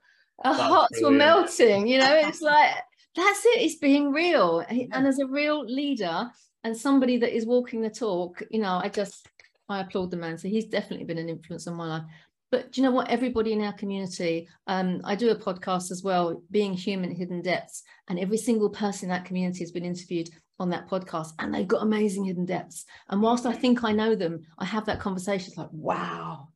our 0.44 0.54
that's 0.54 0.68
hearts 0.68 1.00
brilliant. 1.00 1.12
were 1.12 1.18
melting. 1.18 1.86
You 1.88 1.98
know, 1.98 2.14
it's 2.14 2.42
like, 2.42 2.74
that's 3.16 3.44
it. 3.44 3.62
It's 3.62 3.76
being 3.76 4.12
real. 4.12 4.64
And 4.68 5.06
as 5.06 5.18
a 5.18 5.26
real 5.26 5.64
leader 5.64 6.30
and 6.62 6.76
somebody 6.76 7.16
that 7.18 7.34
is 7.34 7.46
walking 7.46 7.80
the 7.82 7.90
talk, 7.90 8.42
you 8.50 8.60
know, 8.60 8.80
I 8.82 8.88
just 8.88 9.26
I 9.70 9.80
applaud 9.80 10.10
the 10.10 10.16
man. 10.16 10.36
So 10.36 10.48
he's 10.48 10.66
definitely 10.66 11.06
been 11.06 11.18
an 11.18 11.28
influence 11.28 11.66
on 11.66 11.74
my 11.74 11.86
life. 11.86 12.04
But 12.50 12.72
do 12.72 12.80
you 12.80 12.86
know 12.86 12.92
what? 12.92 13.08
Everybody 13.08 13.52
in 13.52 13.62
our 13.62 13.72
community, 13.72 14.48
um, 14.66 15.00
I 15.04 15.14
do 15.14 15.30
a 15.30 15.36
podcast 15.36 15.92
as 15.92 16.02
well, 16.02 16.42
Being 16.50 16.74
Human 16.74 17.14
Hidden 17.14 17.42
Depths, 17.42 17.84
and 18.08 18.18
every 18.18 18.38
single 18.38 18.70
person 18.70 19.08
in 19.08 19.10
that 19.10 19.24
community 19.24 19.60
has 19.60 19.70
been 19.70 19.84
interviewed 19.84 20.30
on 20.58 20.70
that 20.70 20.88
podcast, 20.88 21.32
and 21.38 21.54
they've 21.54 21.66
got 21.66 21.82
amazing 21.82 22.24
hidden 22.24 22.44
depths. 22.44 22.84
And 23.08 23.22
whilst 23.22 23.46
I 23.46 23.52
think 23.52 23.84
I 23.84 23.92
know 23.92 24.14
them, 24.14 24.42
I 24.58 24.64
have 24.64 24.84
that 24.86 25.00
conversation. 25.00 25.48
It's 25.48 25.56
like, 25.56 25.72
wow. 25.72 26.48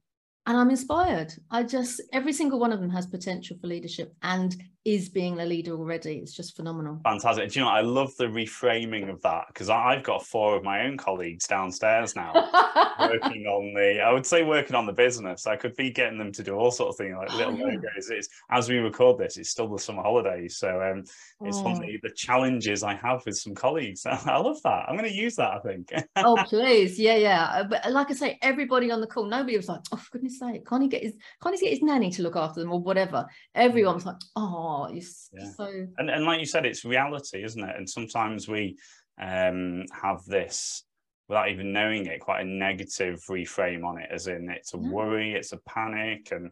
And 0.46 0.58
I'm 0.58 0.70
inspired. 0.70 1.32
I 1.50 1.62
just, 1.62 2.02
every 2.12 2.32
single 2.32 2.58
one 2.58 2.72
of 2.72 2.80
them 2.80 2.90
has 2.90 3.06
potential 3.06 3.56
for 3.60 3.66
leadership 3.66 4.14
and 4.22 4.54
is 4.84 5.08
being 5.08 5.40
a 5.40 5.46
leader 5.46 5.72
already. 5.72 6.18
It's 6.18 6.34
just 6.34 6.56
phenomenal. 6.56 7.00
Fantastic. 7.04 7.50
Do 7.50 7.60
you 7.60 7.64
know, 7.64 7.70
I 7.70 7.80
love 7.80 8.14
the 8.18 8.26
reframing 8.26 9.08
of 9.10 9.22
that 9.22 9.46
because 9.48 9.70
I've 9.70 10.02
got 10.02 10.26
four 10.26 10.56
of 10.56 10.62
my 10.62 10.82
own 10.82 10.98
colleagues 10.98 11.46
downstairs 11.46 12.14
now 12.14 12.32
working 13.00 13.46
on 13.46 13.72
the, 13.72 14.02
I 14.04 14.12
would 14.12 14.26
say 14.26 14.42
working 14.42 14.76
on 14.76 14.84
the 14.84 14.92
business. 14.92 15.46
I 15.46 15.56
could 15.56 15.74
be 15.76 15.90
getting 15.90 16.18
them 16.18 16.32
to 16.32 16.42
do 16.42 16.54
all 16.54 16.70
sorts 16.70 17.00
of 17.00 17.06
things 17.06 17.16
like 17.16 17.32
little 17.34 17.54
oh, 17.54 17.56
yeah. 17.56 17.64
logos. 17.64 18.10
It's, 18.10 18.28
as 18.50 18.68
we 18.68 18.76
record 18.76 19.16
this, 19.16 19.38
it's 19.38 19.48
still 19.48 19.68
the 19.68 19.78
summer 19.78 20.02
holidays. 20.02 20.58
So 20.58 20.82
um, 20.82 21.04
it's 21.40 21.56
oh. 21.58 21.62
one 21.62 21.72
of 21.72 21.80
the, 21.80 21.98
the, 22.02 22.10
challenges 22.14 22.82
I 22.82 22.94
have 22.94 23.24
with 23.24 23.38
some 23.38 23.54
colleagues. 23.54 24.04
I 24.06 24.36
love 24.36 24.62
that. 24.64 24.84
I'm 24.86 24.96
going 24.96 25.08
to 25.08 25.16
use 25.16 25.36
that, 25.36 25.52
I 25.52 25.58
think. 25.60 25.90
oh, 26.16 26.36
please. 26.46 26.98
Yeah, 26.98 27.16
yeah. 27.16 27.62
But 27.62 27.90
like 27.90 28.10
I 28.10 28.14
say, 28.14 28.38
everybody 28.42 28.90
on 28.90 29.00
the 29.00 29.06
call, 29.06 29.24
nobody 29.24 29.56
was 29.56 29.68
like, 29.68 29.80
oh, 29.92 30.02
goodness 30.12 30.33
sake, 30.38 30.66
can't 30.66 30.82
he 30.82 30.88
get 30.88 31.02
his, 31.02 31.14
can't 31.42 31.54
he 31.54 31.60
get 31.60 31.72
his 31.72 31.82
nanny 31.82 32.10
to 32.10 32.22
look 32.22 32.36
after 32.36 32.60
them 32.60 32.72
or 32.72 32.80
whatever? 32.80 33.26
Everyone 33.54 33.94
was 33.94 34.06
like, 34.06 34.16
oh, 34.36 34.88
it's 34.92 35.30
yeah. 35.32 35.50
so 35.56 35.86
and, 35.98 36.10
and 36.10 36.24
like 36.24 36.40
you 36.40 36.46
said 36.46 36.66
it's 36.66 36.84
reality 36.84 37.42
isn't 37.42 37.62
it 37.62 37.76
and 37.76 37.88
sometimes 37.88 38.48
we 38.48 38.76
um 39.20 39.84
have 39.92 40.24
this 40.24 40.84
without 41.28 41.48
even 41.48 41.72
knowing 41.72 42.06
it 42.06 42.20
quite 42.20 42.42
a 42.42 42.48
negative 42.48 43.22
reframe 43.30 43.84
on 43.84 43.98
it 43.98 44.08
as 44.12 44.26
in 44.26 44.50
it's 44.50 44.74
a 44.74 44.76
mm. 44.76 44.90
worry 44.90 45.34
it's 45.34 45.52
a 45.52 45.58
panic 45.68 46.28
and 46.32 46.50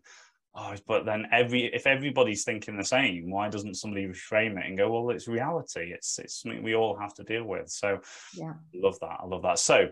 oh 0.54 0.74
but 0.86 1.04
then 1.04 1.26
every 1.32 1.64
if 1.74 1.86
everybody's 1.86 2.44
thinking 2.44 2.76
the 2.76 2.84
same 2.84 3.30
why 3.30 3.48
doesn't 3.48 3.74
somebody 3.74 4.06
reframe 4.06 4.58
it 4.58 4.66
and 4.66 4.78
go 4.78 4.90
well 4.90 5.14
it's 5.14 5.28
reality 5.28 5.92
it's 5.92 6.18
it's 6.18 6.40
something 6.40 6.62
we 6.62 6.74
all 6.74 6.96
have 6.96 7.14
to 7.14 7.24
deal 7.24 7.44
with 7.44 7.68
so 7.68 7.98
yeah 8.34 8.52
I 8.52 8.78
love 8.78 8.98
that 9.00 9.18
i 9.22 9.26
love 9.26 9.42
that 9.42 9.58
so 9.58 9.88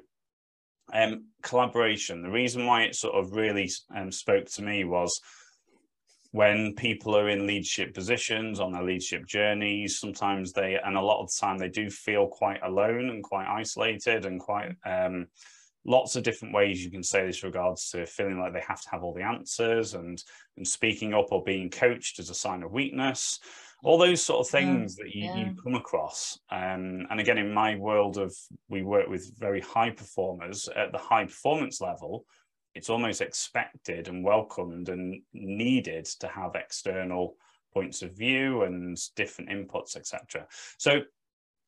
um 0.92 1.24
collaboration. 1.42 2.22
The 2.22 2.30
reason 2.30 2.66
why 2.66 2.82
it 2.82 2.94
sort 2.94 3.14
of 3.14 3.32
really 3.32 3.70
um, 3.94 4.12
spoke 4.12 4.46
to 4.46 4.62
me 4.62 4.84
was 4.84 5.20
when 6.32 6.74
people 6.74 7.16
are 7.16 7.28
in 7.28 7.46
leadership 7.46 7.92
positions 7.92 8.60
on 8.60 8.72
their 8.72 8.84
leadership 8.84 9.26
journeys 9.26 9.98
sometimes 9.98 10.52
they 10.52 10.78
and 10.84 10.96
a 10.96 11.00
lot 11.00 11.20
of 11.20 11.26
the 11.26 11.36
time 11.40 11.58
they 11.58 11.68
do 11.68 11.90
feel 11.90 12.28
quite 12.28 12.60
alone 12.62 13.10
and 13.10 13.24
quite 13.24 13.48
isolated 13.48 14.26
and 14.26 14.40
quite 14.40 14.72
um, 14.86 15.26
lots 15.84 16.14
of 16.14 16.22
different 16.22 16.54
ways 16.54 16.84
you 16.84 16.90
can 16.90 17.02
say 17.02 17.26
this 17.26 17.42
regards 17.42 17.90
to 17.90 18.06
feeling 18.06 18.38
like 18.38 18.52
they 18.52 18.62
have 18.66 18.80
to 18.80 18.90
have 18.90 19.02
all 19.02 19.14
the 19.14 19.22
answers 19.22 19.94
and 19.94 20.22
and 20.56 20.66
speaking 20.66 21.14
up 21.14 21.32
or 21.32 21.42
being 21.42 21.70
coached 21.70 22.18
as 22.18 22.30
a 22.30 22.34
sign 22.34 22.62
of 22.62 22.70
weakness 22.70 23.40
all 23.82 23.98
those 23.98 24.22
sort 24.22 24.40
of 24.40 24.48
things 24.48 24.96
yeah, 24.98 25.04
that 25.04 25.14
you, 25.14 25.24
yeah. 25.24 25.36
you 25.36 25.62
come 25.62 25.74
across 25.74 26.38
um, 26.50 27.06
and 27.10 27.20
again 27.20 27.38
in 27.38 27.52
my 27.52 27.76
world 27.76 28.18
of 28.18 28.34
we 28.68 28.82
work 28.82 29.08
with 29.08 29.32
very 29.38 29.60
high 29.60 29.90
performers 29.90 30.68
at 30.76 30.92
the 30.92 30.98
high 30.98 31.24
performance 31.24 31.80
level 31.80 32.24
it's 32.74 32.90
almost 32.90 33.20
expected 33.20 34.08
and 34.08 34.24
welcomed 34.24 34.88
and 34.88 35.20
needed 35.32 36.04
to 36.04 36.28
have 36.28 36.54
external 36.54 37.36
points 37.72 38.02
of 38.02 38.16
view 38.16 38.62
and 38.62 38.98
different 39.16 39.50
inputs, 39.50 39.96
etc. 39.96 40.46
So 40.78 41.00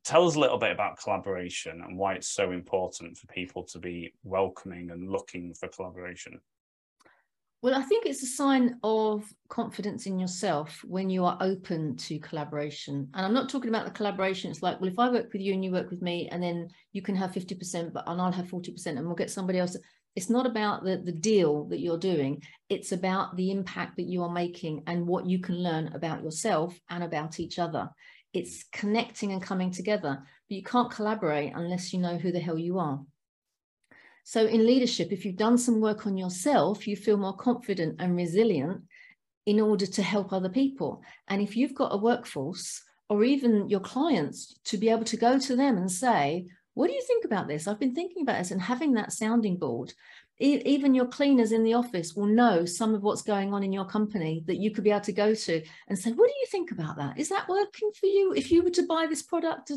tell 0.04 0.26
us 0.26 0.36
a 0.36 0.40
little 0.40 0.58
bit 0.58 0.72
about 0.72 0.98
collaboration 0.98 1.82
and 1.82 1.96
why 1.96 2.14
it's 2.14 2.28
so 2.28 2.52
important 2.52 3.16
for 3.16 3.26
people 3.28 3.64
to 3.64 3.78
be 3.78 4.12
welcoming 4.24 4.90
and 4.90 5.10
looking 5.10 5.54
for 5.54 5.68
collaboration. 5.68 6.40
Well, 7.62 7.76
I 7.76 7.82
think 7.82 8.06
it's 8.06 8.24
a 8.24 8.26
sign 8.26 8.80
of 8.82 9.32
confidence 9.48 10.06
in 10.06 10.18
yourself 10.18 10.82
when 10.84 11.08
you 11.08 11.24
are 11.24 11.38
open 11.40 11.96
to 11.98 12.18
collaboration. 12.18 13.08
And 13.14 13.24
I'm 13.24 13.32
not 13.32 13.48
talking 13.48 13.68
about 13.68 13.84
the 13.84 13.92
collaboration. 13.92 14.50
It's 14.50 14.64
like, 14.64 14.80
well, 14.80 14.90
if 14.90 14.98
I 14.98 15.08
work 15.08 15.32
with 15.32 15.40
you 15.40 15.52
and 15.52 15.64
you 15.64 15.70
work 15.70 15.88
with 15.88 16.02
me, 16.02 16.28
and 16.32 16.42
then 16.42 16.70
you 16.92 17.02
can 17.02 17.14
have 17.14 17.30
50%, 17.30 17.92
but 17.92 18.02
and 18.08 18.20
I'll 18.20 18.32
have 18.32 18.48
40%, 18.48 18.84
and 18.86 19.06
we'll 19.06 19.14
get 19.14 19.30
somebody 19.30 19.60
else. 19.60 19.76
It's 20.16 20.28
not 20.28 20.44
about 20.44 20.82
the, 20.82 20.96
the 20.96 21.12
deal 21.12 21.66
that 21.66 21.78
you're 21.78 21.98
doing. 21.98 22.42
It's 22.68 22.90
about 22.90 23.36
the 23.36 23.52
impact 23.52 23.96
that 23.96 24.08
you 24.08 24.24
are 24.24 24.32
making 24.32 24.82
and 24.88 25.06
what 25.06 25.26
you 25.26 25.38
can 25.38 25.62
learn 25.62 25.92
about 25.94 26.24
yourself 26.24 26.76
and 26.90 27.04
about 27.04 27.38
each 27.38 27.60
other. 27.60 27.88
It's 28.32 28.64
connecting 28.72 29.30
and 29.30 29.40
coming 29.40 29.70
together. 29.70 30.18
But 30.48 30.56
you 30.56 30.64
can't 30.64 30.90
collaborate 30.90 31.52
unless 31.54 31.92
you 31.92 32.00
know 32.00 32.18
who 32.18 32.32
the 32.32 32.40
hell 32.40 32.58
you 32.58 32.80
are 32.80 33.00
so 34.24 34.46
in 34.46 34.66
leadership 34.66 35.12
if 35.12 35.24
you've 35.24 35.36
done 35.36 35.58
some 35.58 35.80
work 35.80 36.06
on 36.06 36.16
yourself 36.16 36.86
you 36.86 36.96
feel 36.96 37.16
more 37.16 37.36
confident 37.36 37.96
and 37.98 38.16
resilient 38.16 38.82
in 39.46 39.60
order 39.60 39.86
to 39.86 40.02
help 40.02 40.32
other 40.32 40.48
people 40.48 41.02
and 41.28 41.42
if 41.42 41.56
you've 41.56 41.74
got 41.74 41.94
a 41.94 41.96
workforce 41.96 42.82
or 43.08 43.24
even 43.24 43.68
your 43.68 43.80
clients 43.80 44.58
to 44.64 44.76
be 44.76 44.88
able 44.88 45.04
to 45.04 45.16
go 45.16 45.38
to 45.38 45.56
them 45.56 45.76
and 45.76 45.90
say 45.90 46.46
what 46.74 46.88
do 46.88 46.94
you 46.94 47.02
think 47.02 47.24
about 47.24 47.48
this? 47.48 47.66
I've 47.66 47.80
been 47.80 47.94
thinking 47.94 48.22
about 48.22 48.38
this 48.38 48.50
and 48.50 48.60
having 48.60 48.94
that 48.94 49.12
sounding 49.12 49.56
board. 49.56 49.92
Even 50.38 50.94
your 50.94 51.06
cleaners 51.06 51.52
in 51.52 51.62
the 51.62 51.74
office 51.74 52.14
will 52.14 52.26
know 52.26 52.64
some 52.64 52.94
of 52.94 53.02
what's 53.02 53.22
going 53.22 53.52
on 53.54 53.62
in 53.62 53.72
your 53.72 53.84
company 53.84 54.42
that 54.46 54.56
you 54.56 54.72
could 54.72 54.82
be 54.82 54.90
able 54.90 55.00
to 55.02 55.12
go 55.12 55.34
to 55.34 55.62
and 55.88 55.98
say, 55.98 56.10
what 56.10 56.26
do 56.26 56.32
you 56.32 56.46
think 56.50 56.72
about 56.72 56.96
that? 56.96 57.18
Is 57.18 57.28
that 57.28 57.48
working 57.48 57.90
for 57.98 58.06
you? 58.06 58.32
If 58.34 58.50
you 58.50 58.62
were 58.62 58.70
to 58.70 58.86
buy 58.86 59.06
this 59.06 59.22
product, 59.22 59.70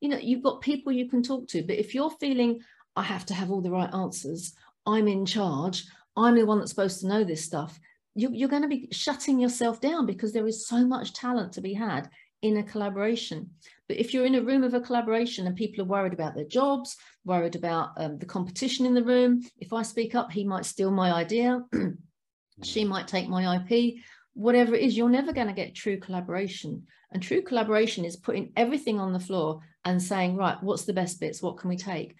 you 0.00 0.08
know, 0.08 0.18
you've 0.18 0.42
got 0.42 0.60
people 0.60 0.92
you 0.92 1.08
can 1.08 1.22
talk 1.22 1.48
to. 1.48 1.62
But 1.62 1.78
if 1.78 1.94
you're 1.94 2.10
feeling, 2.10 2.60
I 2.96 3.02
have 3.02 3.26
to 3.26 3.34
have 3.34 3.50
all 3.50 3.60
the 3.60 3.70
right 3.70 3.92
answers, 3.92 4.54
I'm 4.86 5.08
in 5.08 5.26
charge, 5.26 5.84
I'm 6.16 6.36
the 6.36 6.46
one 6.46 6.58
that's 6.58 6.70
supposed 6.70 7.00
to 7.00 7.08
know 7.08 7.24
this 7.24 7.44
stuff, 7.44 7.78
you, 8.14 8.30
you're 8.32 8.48
going 8.48 8.62
to 8.62 8.68
be 8.68 8.88
shutting 8.90 9.38
yourself 9.38 9.80
down 9.80 10.06
because 10.06 10.32
there 10.32 10.46
is 10.46 10.66
so 10.66 10.84
much 10.84 11.14
talent 11.14 11.52
to 11.54 11.60
be 11.60 11.74
had 11.74 12.10
in 12.42 12.56
a 12.56 12.62
collaboration. 12.62 13.50
But 13.88 13.98
if 13.98 14.12
you're 14.12 14.26
in 14.26 14.34
a 14.34 14.42
room 14.42 14.64
of 14.64 14.74
a 14.74 14.80
collaboration 14.80 15.46
and 15.46 15.56
people 15.56 15.82
are 15.82 15.88
worried 15.88 16.12
about 16.12 16.34
their 16.34 16.44
jobs, 16.44 16.96
worried 17.24 17.56
about 17.56 17.90
um, 17.96 18.18
the 18.18 18.26
competition 18.26 18.86
in 18.86 18.94
the 18.94 19.04
room, 19.04 19.42
if 19.58 19.72
I 19.72 19.82
speak 19.82 20.14
up, 20.14 20.32
he 20.32 20.44
might 20.44 20.64
steal 20.64 20.90
my 20.90 21.12
idea, 21.12 21.62
she 22.62 22.84
might 22.84 23.08
take 23.08 23.28
my 23.28 23.56
IP, 23.56 23.96
whatever 24.34 24.74
it 24.74 24.82
is, 24.82 24.96
you're 24.96 25.08
never 25.08 25.32
going 25.32 25.48
to 25.48 25.52
get 25.52 25.74
true 25.74 25.98
collaboration. 25.98 26.86
And 27.12 27.22
true 27.22 27.42
collaboration 27.42 28.04
is 28.04 28.16
putting 28.16 28.52
everything 28.56 29.00
on 29.00 29.12
the 29.12 29.20
floor 29.20 29.60
and 29.84 30.02
saying, 30.02 30.36
right, 30.36 30.62
what's 30.62 30.84
the 30.84 30.92
best 30.92 31.20
bits? 31.20 31.42
What 31.42 31.58
can 31.58 31.68
we 31.68 31.76
take? 31.76 32.14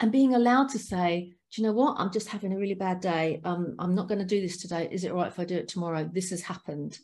And 0.00 0.10
being 0.10 0.34
allowed 0.34 0.70
to 0.70 0.78
say, 0.78 1.34
do 1.52 1.60
you 1.60 1.66
know 1.66 1.74
what? 1.74 1.96
I'm 1.98 2.12
just 2.12 2.28
having 2.28 2.52
a 2.52 2.58
really 2.58 2.74
bad 2.74 3.00
day. 3.00 3.40
Um, 3.44 3.74
I'm 3.78 3.94
not 3.94 4.08
going 4.08 4.20
to 4.20 4.24
do 4.24 4.40
this 4.40 4.56
today. 4.56 4.88
Is 4.90 5.04
it 5.04 5.12
right 5.12 5.28
if 5.28 5.38
I 5.38 5.44
do 5.44 5.56
it 5.56 5.68
tomorrow? 5.68 6.08
This 6.10 6.30
has 6.30 6.42
happened. 6.42 6.98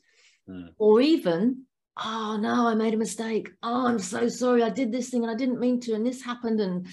Mm. 0.49 0.71
Or 0.79 1.01
even 1.01 1.67
oh 2.05 2.37
no 2.41 2.69
i 2.69 2.75
made 2.75 2.95
a 2.95 2.99
mistake 2.99 3.51
oh 3.63 3.87
i'm 3.87 3.99
so 3.99 4.29
sorry 4.29 4.63
i 4.63 4.69
did 4.69 4.93
this 4.93 5.09
thing 5.09 5.23
and 5.23 5.31
i 5.31 5.35
didn't 5.35 5.61
mean 5.61 5.81
to 5.81 5.95
and 5.95 6.05
this 6.05 6.23
happened 6.23 6.61
and 6.61 6.87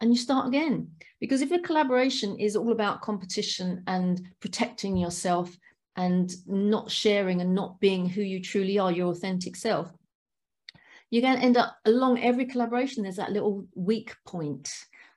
and 0.00 0.10
you 0.10 0.16
start 0.16 0.48
again 0.48 0.88
because 1.20 1.42
if 1.42 1.52
a 1.52 1.58
collaboration 1.58 2.38
is 2.38 2.56
all 2.56 2.72
about 2.72 3.02
competition 3.02 3.82
and 3.86 4.22
protecting 4.40 4.96
yourself 4.96 5.54
and 5.96 6.34
not 6.46 6.90
sharing 6.90 7.42
and 7.42 7.54
not 7.54 7.78
being 7.78 8.08
who 8.08 8.22
you 8.22 8.40
truly 8.40 8.78
are 8.78 8.90
your 8.90 9.10
authentic 9.10 9.54
self 9.54 9.92
you're 11.10 11.22
going 11.22 11.36
to 11.36 11.44
end 11.44 11.58
up 11.58 11.76
along 11.84 12.18
every 12.18 12.46
collaboration 12.46 13.02
there's 13.02 13.16
that 13.16 13.32
little 13.32 13.66
weak 13.74 14.14
point 14.26 14.72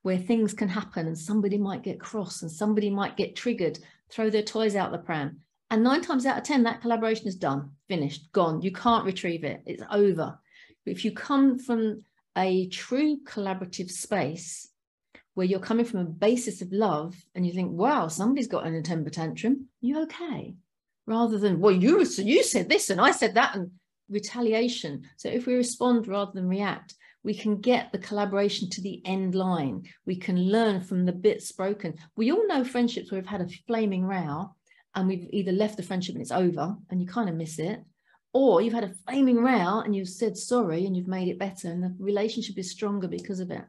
where 0.06 0.18
things 0.18 0.54
can 0.54 0.70
happen 0.70 1.08
and 1.08 1.18
somebody 1.18 1.58
might 1.58 1.82
get 1.82 2.00
cross 2.00 2.42
and 2.42 2.52
somebody 2.52 2.90
might 2.90 3.18
get 3.18 3.36
triggered 3.36 3.80
throw 4.10 4.30
their 4.30 4.44
toys 4.44 4.76
out 4.76 4.92
the 4.92 4.98
pram 4.98 5.42
and 5.72 5.84
nine 5.84 6.02
times 6.02 6.26
out 6.26 6.38
of 6.38 6.44
10, 6.44 6.64
that 6.64 6.82
collaboration 6.82 7.28
is 7.28 7.36
done, 7.36 7.72
finished, 7.88 8.32
gone. 8.32 8.62
You 8.62 8.72
can't 8.72 9.06
retrieve 9.06 9.44
it, 9.44 9.64
it's 9.66 9.84
over. 9.92 10.38
But 10.86 10.92
if 10.92 11.04
you 11.04 11.12
come 11.12 11.58
from 11.58 12.04
a 12.38 12.68
true 12.68 13.18
collaborative 13.24 13.90
space 13.90 14.70
where 15.34 15.48
you're 15.48 15.60
coming 15.60 15.86
from 15.86 16.02
a 16.02 16.06
basis 16.06 16.62
of 16.62 16.72
love 16.72 17.16
and 17.34 17.46
you 17.46 17.52
think, 17.52 17.72
wow, 17.72 18.08
somebody's 18.08 18.48
got 18.48 18.68
an 18.68 18.82
temper 18.84 19.10
tantrum, 19.10 19.68
you 19.82 20.04
okay. 20.04 20.56
Rather 21.08 21.38
than, 21.38 21.60
well, 21.60 21.74
you, 21.74 22.06
you 22.18 22.44
said 22.44 22.70
this 22.70 22.90
and 22.90 23.02
I 23.02 23.12
said 23.12 23.34
that 23.34 23.56
and 23.56 23.72
retaliation. 24.10 25.04
So 25.18 25.30
if 25.30 25.46
we 25.48 25.56
respond 25.56 26.08
rather 26.08 26.32
than 26.34 26.48
react, 26.48 26.94
we 27.26 27.34
can 27.34 27.60
get 27.60 27.92
the 27.92 27.98
collaboration 27.98 28.70
to 28.70 28.82
the 28.82 29.02
end 29.04 29.34
line. 29.34 29.84
We 30.06 30.16
can 30.16 30.40
learn 30.40 30.80
from 30.80 31.06
the 31.06 31.12
bits 31.12 31.52
broken. 31.52 31.96
We 32.16 32.32
all 32.32 32.48
know 32.48 32.64
friendships 32.64 33.12
where 33.12 33.20
we've 33.20 33.28
had 33.28 33.42
a 33.42 33.50
flaming 33.66 34.06
row 34.06 34.54
and 34.94 35.08
we've 35.08 35.28
either 35.32 35.52
left 35.52 35.76
the 35.76 35.84
friendship 35.84 36.14
and 36.14 36.22
it's 36.22 36.32
over 36.32 36.76
and 36.92 37.02
you 37.02 37.08
kind 37.08 37.28
of 37.28 37.36
miss 37.36 37.58
it, 37.58 37.84
or 38.32 38.62
you've 38.62 38.76
had 38.76 38.84
a 38.84 38.94
flaming 39.08 39.38
row 39.38 39.80
and 39.80 39.96
you've 39.96 40.08
said 40.08 40.38
sorry 40.38 40.86
and 40.86 40.96
you've 40.96 41.08
made 41.08 41.28
it 41.28 41.40
better 41.40 41.68
and 41.68 41.84
the 41.84 41.96
relationship 42.00 42.60
is 42.60 42.70
stronger 42.70 43.08
because 43.08 43.40
of 43.40 43.50
it. 43.50 43.64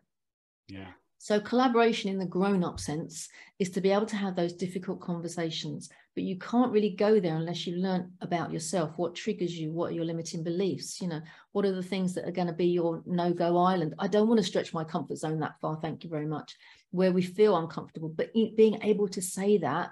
Yeah. 0.68 0.88
So 1.16 1.40
collaboration 1.40 2.10
in 2.10 2.18
the 2.18 2.26
grown-up 2.26 2.78
sense 2.78 3.28
is 3.58 3.70
to 3.70 3.80
be 3.80 3.90
able 3.90 4.06
to 4.06 4.16
have 4.16 4.36
those 4.36 4.52
difficult 4.52 5.00
conversations, 5.00 5.88
but 6.16 6.24
you 6.24 6.38
can't 6.38 6.72
really 6.72 6.88
go 6.88 7.20
there 7.20 7.36
unless 7.36 7.66
you 7.66 7.76
learn 7.76 8.10
about 8.22 8.50
yourself, 8.50 8.90
what 8.96 9.14
triggers 9.14 9.56
you, 9.56 9.70
what 9.70 9.90
are 9.90 9.94
your 9.94 10.06
limiting 10.06 10.42
beliefs, 10.42 10.98
you 10.98 11.08
know, 11.08 11.20
what 11.52 11.66
are 11.66 11.72
the 11.72 11.82
things 11.82 12.14
that 12.14 12.26
are 12.26 12.32
going 12.32 12.46
to 12.46 12.54
be 12.54 12.68
your 12.68 13.02
no-go 13.04 13.58
island. 13.58 13.94
I 13.98 14.08
don't 14.08 14.26
want 14.26 14.40
to 14.40 14.46
stretch 14.46 14.72
my 14.72 14.82
comfort 14.82 15.18
zone 15.18 15.38
that 15.40 15.60
far, 15.60 15.76
thank 15.76 16.04
you 16.04 16.10
very 16.10 16.24
much, 16.24 16.56
where 16.90 17.12
we 17.12 17.20
feel 17.20 17.58
uncomfortable, 17.58 18.08
but 18.08 18.32
being 18.32 18.80
able 18.82 19.08
to 19.08 19.20
say 19.20 19.58
that 19.58 19.90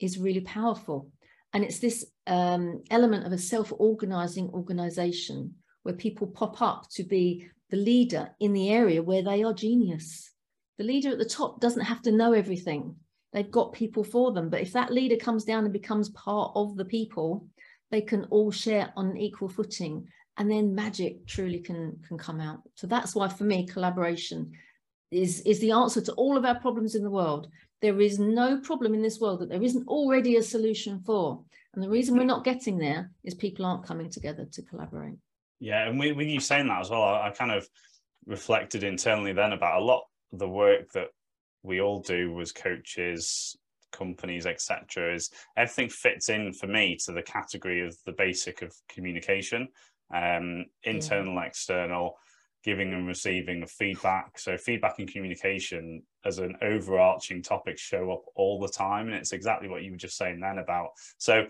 is 0.00 0.18
really 0.18 0.40
powerful. 0.40 1.08
And 1.52 1.62
it's 1.62 1.78
this 1.78 2.04
um, 2.26 2.82
element 2.90 3.24
of 3.24 3.32
a 3.32 3.38
self 3.38 3.72
organizing 3.78 4.48
organization 4.48 5.54
where 5.84 5.94
people 5.94 6.26
pop 6.26 6.60
up 6.60 6.88
to 6.94 7.04
be 7.04 7.48
the 7.70 7.76
leader 7.76 8.30
in 8.40 8.52
the 8.52 8.70
area 8.70 9.04
where 9.04 9.22
they 9.22 9.44
are 9.44 9.54
genius. 9.54 10.32
The 10.78 10.84
leader 10.84 11.10
at 11.10 11.18
the 11.18 11.24
top 11.24 11.60
doesn't 11.60 11.84
have 11.84 12.02
to 12.02 12.12
know 12.12 12.32
everything, 12.32 12.96
they've 13.32 13.50
got 13.50 13.72
people 13.72 14.04
for 14.04 14.32
them. 14.32 14.48
But 14.48 14.60
if 14.60 14.72
that 14.72 14.92
leader 14.92 15.16
comes 15.16 15.44
down 15.44 15.64
and 15.64 15.72
becomes 15.72 16.08
part 16.10 16.52
of 16.54 16.76
the 16.76 16.84
people, 16.84 17.46
they 17.90 18.00
can 18.00 18.24
all 18.24 18.50
share 18.50 18.92
on 18.96 19.10
an 19.10 19.16
equal 19.16 19.48
footing 19.48 20.06
and 20.40 20.50
then 20.50 20.74
magic 20.74 21.26
truly 21.26 21.58
can 21.58 21.98
can 22.08 22.16
come 22.16 22.40
out. 22.40 22.62
So 22.74 22.86
that's 22.86 23.14
why 23.14 23.28
for 23.28 23.44
me 23.44 23.66
collaboration 23.66 24.52
is 25.10 25.40
is 25.42 25.60
the 25.60 25.72
answer 25.72 26.00
to 26.00 26.12
all 26.12 26.36
of 26.36 26.44
our 26.44 26.58
problems 26.58 26.94
in 26.94 27.02
the 27.02 27.10
world. 27.10 27.48
There 27.82 28.00
is 28.00 28.18
no 28.18 28.58
problem 28.60 28.94
in 28.94 29.02
this 29.02 29.20
world 29.20 29.40
that 29.40 29.48
there 29.48 29.62
isn't 29.62 29.86
already 29.86 30.36
a 30.36 30.42
solution 30.42 31.00
for. 31.00 31.42
And 31.74 31.82
the 31.82 31.88
reason 31.88 32.16
we're 32.16 32.24
not 32.24 32.44
getting 32.44 32.78
there 32.78 33.10
is 33.22 33.34
people 33.34 33.64
aren't 33.64 33.86
coming 33.86 34.10
together 34.10 34.46
to 34.52 34.62
collaborate. 34.62 35.18
Yeah 35.58 35.86
and 35.86 35.98
with 35.98 36.18
you 36.18 36.40
saying 36.40 36.68
that 36.68 36.80
as 36.80 36.90
well. 36.90 37.02
I, 37.02 37.28
I 37.28 37.30
kind 37.30 37.52
of 37.52 37.68
reflected 38.26 38.82
internally 38.82 39.32
then 39.32 39.52
about 39.52 39.80
a 39.80 39.84
lot 39.84 40.04
of 40.32 40.38
the 40.38 40.48
work 40.48 40.90
that 40.92 41.08
we 41.62 41.80
all 41.80 42.00
do 42.00 42.40
as 42.40 42.52
coaches 42.52 43.56
companies 43.92 44.46
etc 44.46 45.14
is 45.14 45.30
everything 45.56 45.88
fits 45.88 46.28
in 46.28 46.52
for 46.52 46.66
me 46.66 46.96
to 46.96 47.12
the 47.12 47.22
category 47.22 47.84
of 47.84 47.96
the 48.06 48.12
basic 48.12 48.62
of 48.62 48.72
communication 48.88 49.68
um, 50.14 50.64
internal 50.84 51.34
yeah. 51.34 51.44
external 51.44 52.16
giving 52.62 52.92
and 52.92 53.06
receiving 53.06 53.62
of 53.62 53.70
feedback 53.70 54.38
so 54.38 54.56
feedback 54.56 54.98
and 54.98 55.10
communication 55.10 56.02
as 56.24 56.38
an 56.38 56.54
overarching 56.62 57.42
topic 57.42 57.78
show 57.78 58.12
up 58.12 58.22
all 58.36 58.60
the 58.60 58.68
time 58.68 59.06
and 59.06 59.16
it's 59.16 59.32
exactly 59.32 59.68
what 59.68 59.82
you 59.82 59.90
were 59.90 59.96
just 59.96 60.16
saying 60.16 60.40
then 60.40 60.58
about 60.58 60.90
so 61.18 61.46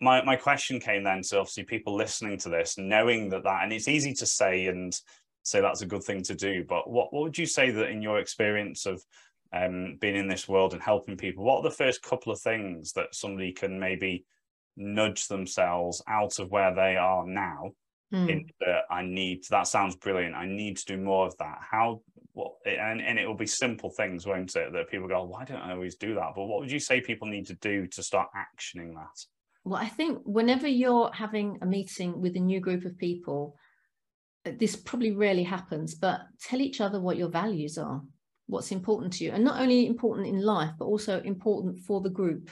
my, 0.00 0.22
my 0.24 0.36
question 0.36 0.80
came 0.80 1.04
then 1.04 1.22
to 1.22 1.38
obviously 1.38 1.62
people 1.62 1.94
listening 1.94 2.38
to 2.38 2.48
this 2.48 2.76
knowing 2.78 3.28
that 3.28 3.44
that 3.44 3.62
and 3.62 3.72
it's 3.72 3.88
easy 3.88 4.12
to 4.14 4.26
say 4.26 4.66
and 4.66 4.98
say 5.44 5.60
that's 5.60 5.82
a 5.82 5.86
good 5.86 6.02
thing 6.02 6.22
to 6.24 6.34
do. 6.34 6.64
But 6.68 6.90
what, 6.90 7.12
what 7.12 7.22
would 7.22 7.38
you 7.38 7.46
say 7.46 7.70
that 7.70 7.90
in 7.90 8.02
your 8.02 8.18
experience 8.18 8.86
of 8.86 9.02
um, 9.52 9.96
being 10.00 10.16
in 10.16 10.26
this 10.26 10.48
world 10.48 10.72
and 10.72 10.82
helping 10.82 11.16
people, 11.16 11.44
what 11.44 11.58
are 11.58 11.70
the 11.70 11.76
first 11.76 12.02
couple 12.02 12.32
of 12.32 12.40
things 12.40 12.92
that 12.92 13.14
somebody 13.14 13.52
can 13.52 13.78
maybe 13.78 14.24
nudge 14.76 15.28
themselves 15.28 16.02
out 16.08 16.38
of 16.38 16.50
where 16.50 16.74
they 16.74 16.96
are 16.96 17.26
now? 17.26 17.70
Mm. 18.12 18.44
I 18.90 19.02
need 19.02 19.44
that 19.50 19.66
sounds 19.66 19.96
brilliant. 19.96 20.34
I 20.34 20.46
need 20.46 20.76
to 20.76 20.84
do 20.84 20.96
more 20.96 21.26
of 21.26 21.36
that. 21.38 21.58
How 21.68 22.00
what 22.32 22.52
and, 22.64 23.00
and 23.00 23.18
it 23.18 23.26
will 23.26 23.34
be 23.34 23.46
simple 23.46 23.90
things, 23.90 24.26
won't 24.26 24.54
it? 24.54 24.72
That 24.72 24.90
people 24.90 25.08
go, 25.08 25.24
why 25.24 25.44
don't 25.44 25.60
I 25.60 25.72
always 25.72 25.96
do 25.96 26.14
that? 26.14 26.32
But 26.36 26.44
what 26.44 26.60
would 26.60 26.70
you 26.70 26.78
say 26.78 27.00
people 27.00 27.26
need 27.26 27.46
to 27.46 27.54
do 27.54 27.86
to 27.88 28.02
start 28.02 28.28
actioning 28.36 28.94
that? 28.94 29.24
Well, 29.64 29.80
I 29.80 29.88
think 29.88 30.20
whenever 30.24 30.68
you're 30.68 31.10
having 31.12 31.58
a 31.62 31.66
meeting 31.66 32.20
with 32.20 32.36
a 32.36 32.40
new 32.40 32.60
group 32.60 32.84
of 32.84 32.98
people, 32.98 33.56
this 34.44 34.76
probably 34.76 35.12
rarely 35.12 35.42
happens, 35.42 35.94
but 35.94 36.20
tell 36.40 36.60
each 36.60 36.80
other 36.80 37.00
what 37.00 37.16
your 37.16 37.28
values 37.28 37.78
are, 37.78 38.02
what's 38.46 38.72
important 38.72 39.12
to 39.14 39.24
you, 39.24 39.32
and 39.32 39.42
not 39.42 39.60
only 39.60 39.86
important 39.86 40.28
in 40.28 40.42
life, 40.42 40.70
but 40.78 40.84
also 40.84 41.20
important 41.22 41.78
for 41.80 42.00
the 42.00 42.10
group. 42.10 42.50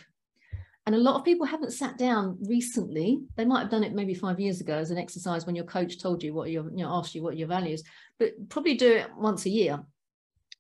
And 0.87 0.97
a 0.97 0.99
lot 0.99 1.17
of 1.17 1.25
people 1.25 1.47
haven't 1.47 1.73
sat 1.73 1.97
down 1.97 2.39
recently. 2.49 3.21
They 3.37 3.45
might 3.45 3.61
have 3.61 3.71
done 3.71 3.85
it 3.85 3.95
maybe 3.95 4.15
five 4.15 4.41
years 4.41 4.61
ago 4.61 4.75
as 4.75 4.91
an 4.91 4.99
exercise 4.99 5.47
when 5.47 5.55
your 5.55 5.65
coach 5.65 6.01
told 6.01 6.23
you 6.23 6.35
what 6.35 6.51
your, 6.51 6.65
you 6.71 6.79
know, 6.79 6.91
asked 6.91 7.15
you 7.15 7.23
what 7.23 7.37
your 7.37 7.47
values, 7.47 7.85
but 8.19 8.33
probably 8.49 8.75
do 8.75 8.91
it 8.91 9.07
once 9.17 9.47
a 9.47 9.51
year 9.51 9.81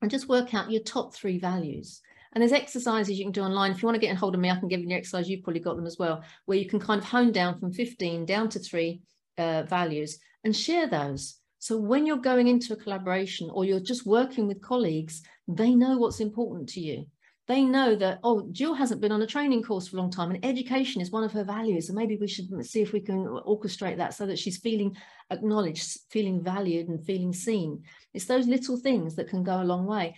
and 0.00 0.10
just 0.10 0.28
work 0.28 0.54
out 0.54 0.70
your 0.70 0.82
top 0.82 1.14
three 1.14 1.38
values. 1.38 2.02
And 2.32 2.40
there's 2.40 2.52
exercises 2.52 3.18
you 3.18 3.24
can 3.24 3.32
do 3.32 3.42
online. 3.42 3.72
If 3.72 3.82
you 3.82 3.86
want 3.86 3.96
to 3.96 4.00
get 4.00 4.10
in 4.10 4.16
hold 4.16 4.34
of 4.34 4.40
me, 4.40 4.50
I 4.50 4.56
can 4.56 4.68
give 4.68 4.80
you 4.80 4.86
an 4.86 4.92
exercise. 4.92 5.28
You've 5.28 5.42
probably 5.42 5.60
got 5.60 5.76
them 5.76 5.86
as 5.86 5.98
well, 5.98 6.22
where 6.46 6.58
you 6.58 6.68
can 6.68 6.78
kind 6.78 7.00
of 7.00 7.06
hone 7.06 7.32
down 7.32 7.58
from 7.58 7.72
15 7.72 8.24
down 8.24 8.48
to 8.50 8.58
three 8.58 9.02
uh, 9.38 9.64
values 9.64 10.18
and 10.44 10.54
share 10.54 10.86
those. 10.86 11.36
So 11.58 11.78
when 11.78 12.06
you're 12.06 12.16
going 12.16 12.48
into 12.48 12.72
a 12.72 12.76
collaboration 12.76 13.48
or 13.52 13.64
you're 13.64 13.80
just 13.80 14.04
working 14.04 14.48
with 14.48 14.60
colleagues, 14.60 15.22
they 15.46 15.74
know 15.74 15.96
what's 15.96 16.20
important 16.20 16.68
to 16.70 16.80
you. 16.80 17.06
They 17.48 17.62
know 17.62 17.94
that, 17.96 18.20
oh, 18.24 18.48
Jill 18.52 18.74
hasn't 18.74 19.00
been 19.00 19.12
on 19.12 19.22
a 19.22 19.26
training 19.26 19.62
course 19.62 19.88
for 19.88 19.96
a 19.96 20.00
long 20.00 20.10
time 20.10 20.30
and 20.30 20.44
education 20.44 21.00
is 21.00 21.10
one 21.10 21.24
of 21.24 21.32
her 21.32 21.44
values. 21.44 21.88
And 21.88 21.96
maybe 21.96 22.16
we 22.16 22.28
should 22.28 22.48
see 22.66 22.82
if 22.82 22.92
we 22.92 23.00
can 23.00 23.26
orchestrate 23.26 23.96
that 23.98 24.14
so 24.14 24.26
that 24.26 24.38
she's 24.38 24.58
feeling 24.58 24.96
acknowledged, 25.30 25.98
feeling 26.10 26.42
valued 26.42 26.88
and 26.88 27.04
feeling 27.04 27.32
seen. 27.32 27.82
It's 28.14 28.26
those 28.26 28.46
little 28.46 28.76
things 28.76 29.16
that 29.16 29.28
can 29.28 29.42
go 29.42 29.60
a 29.60 29.64
long 29.64 29.86
way. 29.86 30.16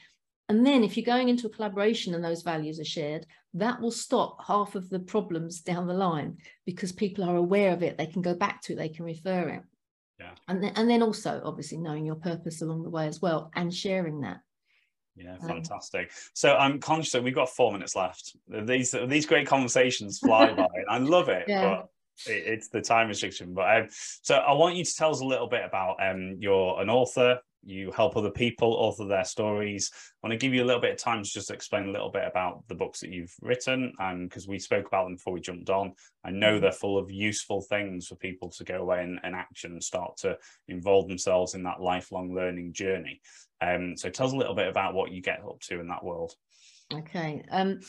And 0.49 0.67
then 0.67 0.85
if 0.85 0.97
you're 0.97 1.07
going 1.07 1.29
into 1.29 1.47
a 1.47 1.51
collaboration 1.51 2.15
and 2.15 2.23
those 2.23 2.43
values 2.43 2.79
are 2.79 2.85
shared, 2.85 3.27
that 3.55 3.81
will 3.81 3.91
stop 3.91 4.45
half 4.47 4.75
of 4.75 4.91
the 4.91 4.99
problems 4.99 5.61
down 5.61 5.87
the 5.87 5.95
line 5.95 6.39
because 6.67 6.93
people 6.93 7.25
are 7.25 7.37
aware 7.37 7.73
of 7.73 7.83
it. 7.83 7.97
They 7.97 8.07
can 8.07 8.21
go 8.21 8.35
back 8.35 8.61
to 8.63 8.75
it, 8.75 8.77
they 8.77 8.91
can 8.91 9.05
refer 9.05 9.49
it. 9.49 9.63
Yeah. 10.19 10.31
And 10.49 10.63
then, 10.63 10.73
and 10.77 10.89
then 10.89 11.03
also 11.03 11.41
obviously 11.45 11.79
knowing 11.79 12.07
your 12.07 12.15
purpose 12.17 12.63
along 12.63 12.83
the 12.83 12.91
way 12.91 13.09
as 13.09 13.21
well 13.21 13.51
and 13.55 13.75
sharing 13.75 14.21
that. 14.21 14.41
Yeah, 15.17 15.37
um, 15.43 15.49
fantastic. 15.49 16.03
Um, 16.03 16.31
so 16.35 16.57
I'm 16.57 16.81
conscious 16.81 17.13
that 17.13 17.23
we've 17.23 17.35
got 17.35 17.49
four 17.49 17.73
minutes 17.73 17.95
left. 17.95 18.37
These 18.49 18.95
these 19.07 19.27
great 19.27 19.47
conversations 19.47 20.19
fly 20.19 20.53
by. 20.53 20.67
I 20.89 20.99
love 20.99 21.29
it, 21.29 21.45
yeah. 21.47 21.63
but 21.63 21.89
it, 22.33 22.43
it's 22.47 22.69
the 22.69 22.81
time 22.81 23.09
restriction. 23.09 23.55
But 23.55 23.77
um, 23.77 23.89
so 23.91 24.37
I 24.37 24.53
want 24.53 24.77
you 24.77 24.85
to 24.85 24.95
tell 24.97 25.11
us 25.11 25.21
a 25.21 25.25
little 25.25 25.47
bit 25.47 25.65
about 25.65 25.97
um, 26.05 26.37
you're 26.41 26.81
an 26.81 26.91
author 26.91 27.39
you 27.67 27.91
help 27.93 28.17
other 28.17 28.31
people 28.31 28.75
author 28.75 29.07
their 29.07 29.25
stories. 29.25 29.91
I 29.95 30.27
want 30.27 30.39
to 30.39 30.45
give 30.45 30.55
you 30.55 30.63
a 30.63 30.67
little 30.67 30.81
bit 30.81 30.93
of 30.93 30.99
time 30.99 31.23
to 31.23 31.31
just 31.31 31.51
explain 31.51 31.89
a 31.89 31.93
little 31.93 32.11
bit 32.11 32.25
about 32.27 32.65
the 32.69 32.75
books 32.75 33.01
that 33.01 33.11
you've 33.11 33.35
written, 33.41 33.93
and 33.99 34.29
because 34.29 34.47
we 34.47 34.59
spoke 34.59 34.87
about 34.87 35.05
them 35.05 35.17
before 35.17 35.33
we 35.33 35.41
jumped 35.41 35.71
on. 35.71 35.93
I 36.25 36.31
know 36.31 36.53
mm-hmm. 36.53 36.63
they're 36.63 36.73
full 36.73 36.99
of 36.99 37.11
useful 37.11 37.63
things 37.63 38.07
for 38.07 38.17
people 38.17 38.51
to 38.51 38.65
go 38.65 38.77
away 38.77 39.03
and, 39.03 39.21
and 39.23 39.35
action 39.35 39.73
and 39.73 39.83
start 39.83 40.17
to 40.19 40.37
involve 40.69 41.09
themselves 41.09 41.55
in 41.55 41.63
that 41.65 41.81
lifelong 41.81 42.35
learning 42.35 42.73
journey. 42.73 43.21
Um, 43.61 43.97
so 43.97 44.11
tell 44.11 44.27
us 44.27 44.33
a 44.33 44.37
little 44.37 44.55
bit 44.55 44.69
about 44.69 44.95
what 44.95 45.13
you 45.13 45.23
get 45.23 45.41
up 45.41 45.61
to 45.69 45.81
in 45.81 45.89
that 45.89 46.05
world. 46.05 46.35
Okay. 46.93 47.45
Um, 47.51 47.81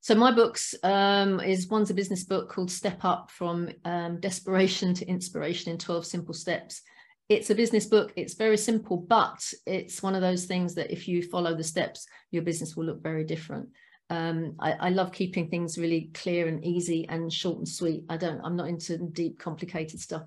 so 0.00 0.14
my 0.14 0.32
books 0.32 0.74
um, 0.82 1.40
is 1.40 1.68
one's 1.68 1.90
a 1.90 1.94
business 1.94 2.24
book 2.24 2.50
called 2.50 2.70
Step 2.70 3.04
Up 3.04 3.30
from 3.30 3.70
um, 3.84 4.20
Desperation 4.20 4.92
to 4.94 5.06
Inspiration 5.06 5.72
in 5.72 5.78
12 5.78 6.04
Simple 6.04 6.34
Steps 6.34 6.82
it's 7.28 7.50
a 7.50 7.54
business 7.54 7.86
book 7.86 8.12
it's 8.16 8.34
very 8.34 8.56
simple 8.56 8.96
but 8.96 9.52
it's 9.66 10.02
one 10.02 10.14
of 10.14 10.20
those 10.20 10.44
things 10.44 10.74
that 10.74 10.90
if 10.90 11.08
you 11.08 11.22
follow 11.22 11.54
the 11.54 11.64
steps 11.64 12.06
your 12.34 12.42
business 12.42 12.76
will 12.76 12.84
look 12.84 13.02
very 13.02 13.24
different. 13.24 13.68
Um, 14.10 14.56
I, 14.58 14.72
I, 14.72 14.90
love 14.90 15.12
keeping 15.12 15.48
things 15.48 15.78
really 15.78 16.10
clear 16.12 16.46
and 16.46 16.62
easy 16.62 17.08
and 17.08 17.32
short 17.32 17.56
and 17.56 17.66
sweet. 17.66 18.04
I 18.10 18.18
don't 18.18 18.40
i'm 18.44 18.54
not 18.54 18.68
into 18.68 18.98
deep 18.98 19.38
complicated 19.38 19.98
stuff. 19.98 20.24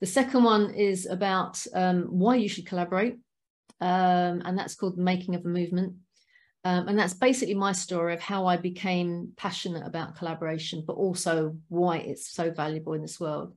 The 0.00 0.06
second 0.06 0.44
one 0.44 0.70
is 0.70 1.06
about 1.06 1.60
um, 1.74 2.02
why 2.04 2.36
you 2.36 2.48
should 2.48 2.66
collaborate 2.66 3.16
um, 3.80 4.42
and 4.44 4.56
that's 4.56 4.76
called 4.76 4.98
making 4.98 5.34
of 5.34 5.44
a 5.44 5.48
movement. 5.48 5.94
Um, 6.64 6.86
and 6.86 6.98
that's 6.98 7.14
basically 7.14 7.54
my 7.54 7.72
story 7.72 8.14
of 8.14 8.20
how 8.20 8.46
i 8.46 8.56
became 8.56 9.32
passionate 9.36 9.86
about 9.86 10.16
collaboration 10.16 10.82
but 10.86 10.94
also 10.94 11.56
why 11.68 11.98
it's 11.98 12.28
so 12.28 12.50
valuable 12.50 12.94
in 12.94 13.02
this 13.02 13.20
world 13.20 13.54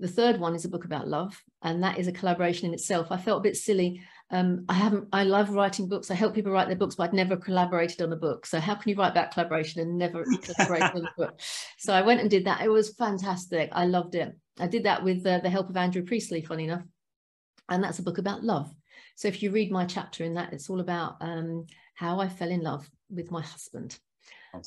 the 0.00 0.08
third 0.08 0.38
one 0.38 0.54
is 0.54 0.64
a 0.64 0.68
book 0.68 0.84
about 0.84 1.08
love, 1.08 1.42
and 1.62 1.82
that 1.82 1.98
is 1.98 2.06
a 2.06 2.12
collaboration 2.12 2.68
in 2.68 2.74
itself. 2.74 3.08
I 3.10 3.16
felt 3.16 3.40
a 3.40 3.42
bit 3.42 3.56
silly. 3.56 4.00
Um, 4.30 4.64
I 4.68 4.74
haven't. 4.74 5.08
I 5.12 5.24
love 5.24 5.50
writing 5.50 5.88
books. 5.88 6.10
I 6.10 6.14
help 6.14 6.34
people 6.34 6.52
write 6.52 6.68
their 6.68 6.76
books, 6.76 6.94
but 6.94 7.04
I'd 7.04 7.14
never 7.14 7.36
collaborated 7.36 8.02
on 8.02 8.12
a 8.12 8.16
book. 8.16 8.46
So 8.46 8.60
how 8.60 8.74
can 8.74 8.90
you 8.90 8.96
write 8.96 9.10
about 9.10 9.32
collaboration 9.32 9.80
and 9.80 9.98
never 9.98 10.24
collaborate 10.42 10.82
on 10.82 11.06
a 11.06 11.10
book? 11.16 11.40
So 11.78 11.92
I 11.92 12.02
went 12.02 12.20
and 12.20 12.30
did 12.30 12.44
that. 12.44 12.60
It 12.60 12.68
was 12.68 12.94
fantastic. 12.94 13.70
I 13.72 13.86
loved 13.86 14.14
it. 14.14 14.36
I 14.60 14.66
did 14.66 14.84
that 14.84 15.02
with 15.02 15.26
uh, 15.26 15.38
the 15.38 15.50
help 15.50 15.68
of 15.68 15.76
Andrew 15.76 16.04
Priestley, 16.04 16.42
funny 16.42 16.64
enough, 16.64 16.84
and 17.68 17.82
that's 17.82 17.98
a 17.98 18.04
book 18.04 18.18
about 18.18 18.44
love. 18.44 18.72
So 19.16 19.26
if 19.26 19.42
you 19.42 19.50
read 19.50 19.72
my 19.72 19.84
chapter 19.84 20.22
in 20.22 20.34
that, 20.34 20.52
it's 20.52 20.70
all 20.70 20.80
about 20.80 21.16
um, 21.20 21.66
how 21.94 22.20
I 22.20 22.28
fell 22.28 22.50
in 22.50 22.60
love 22.60 22.88
with 23.10 23.32
my 23.32 23.42
husband. 23.42 23.98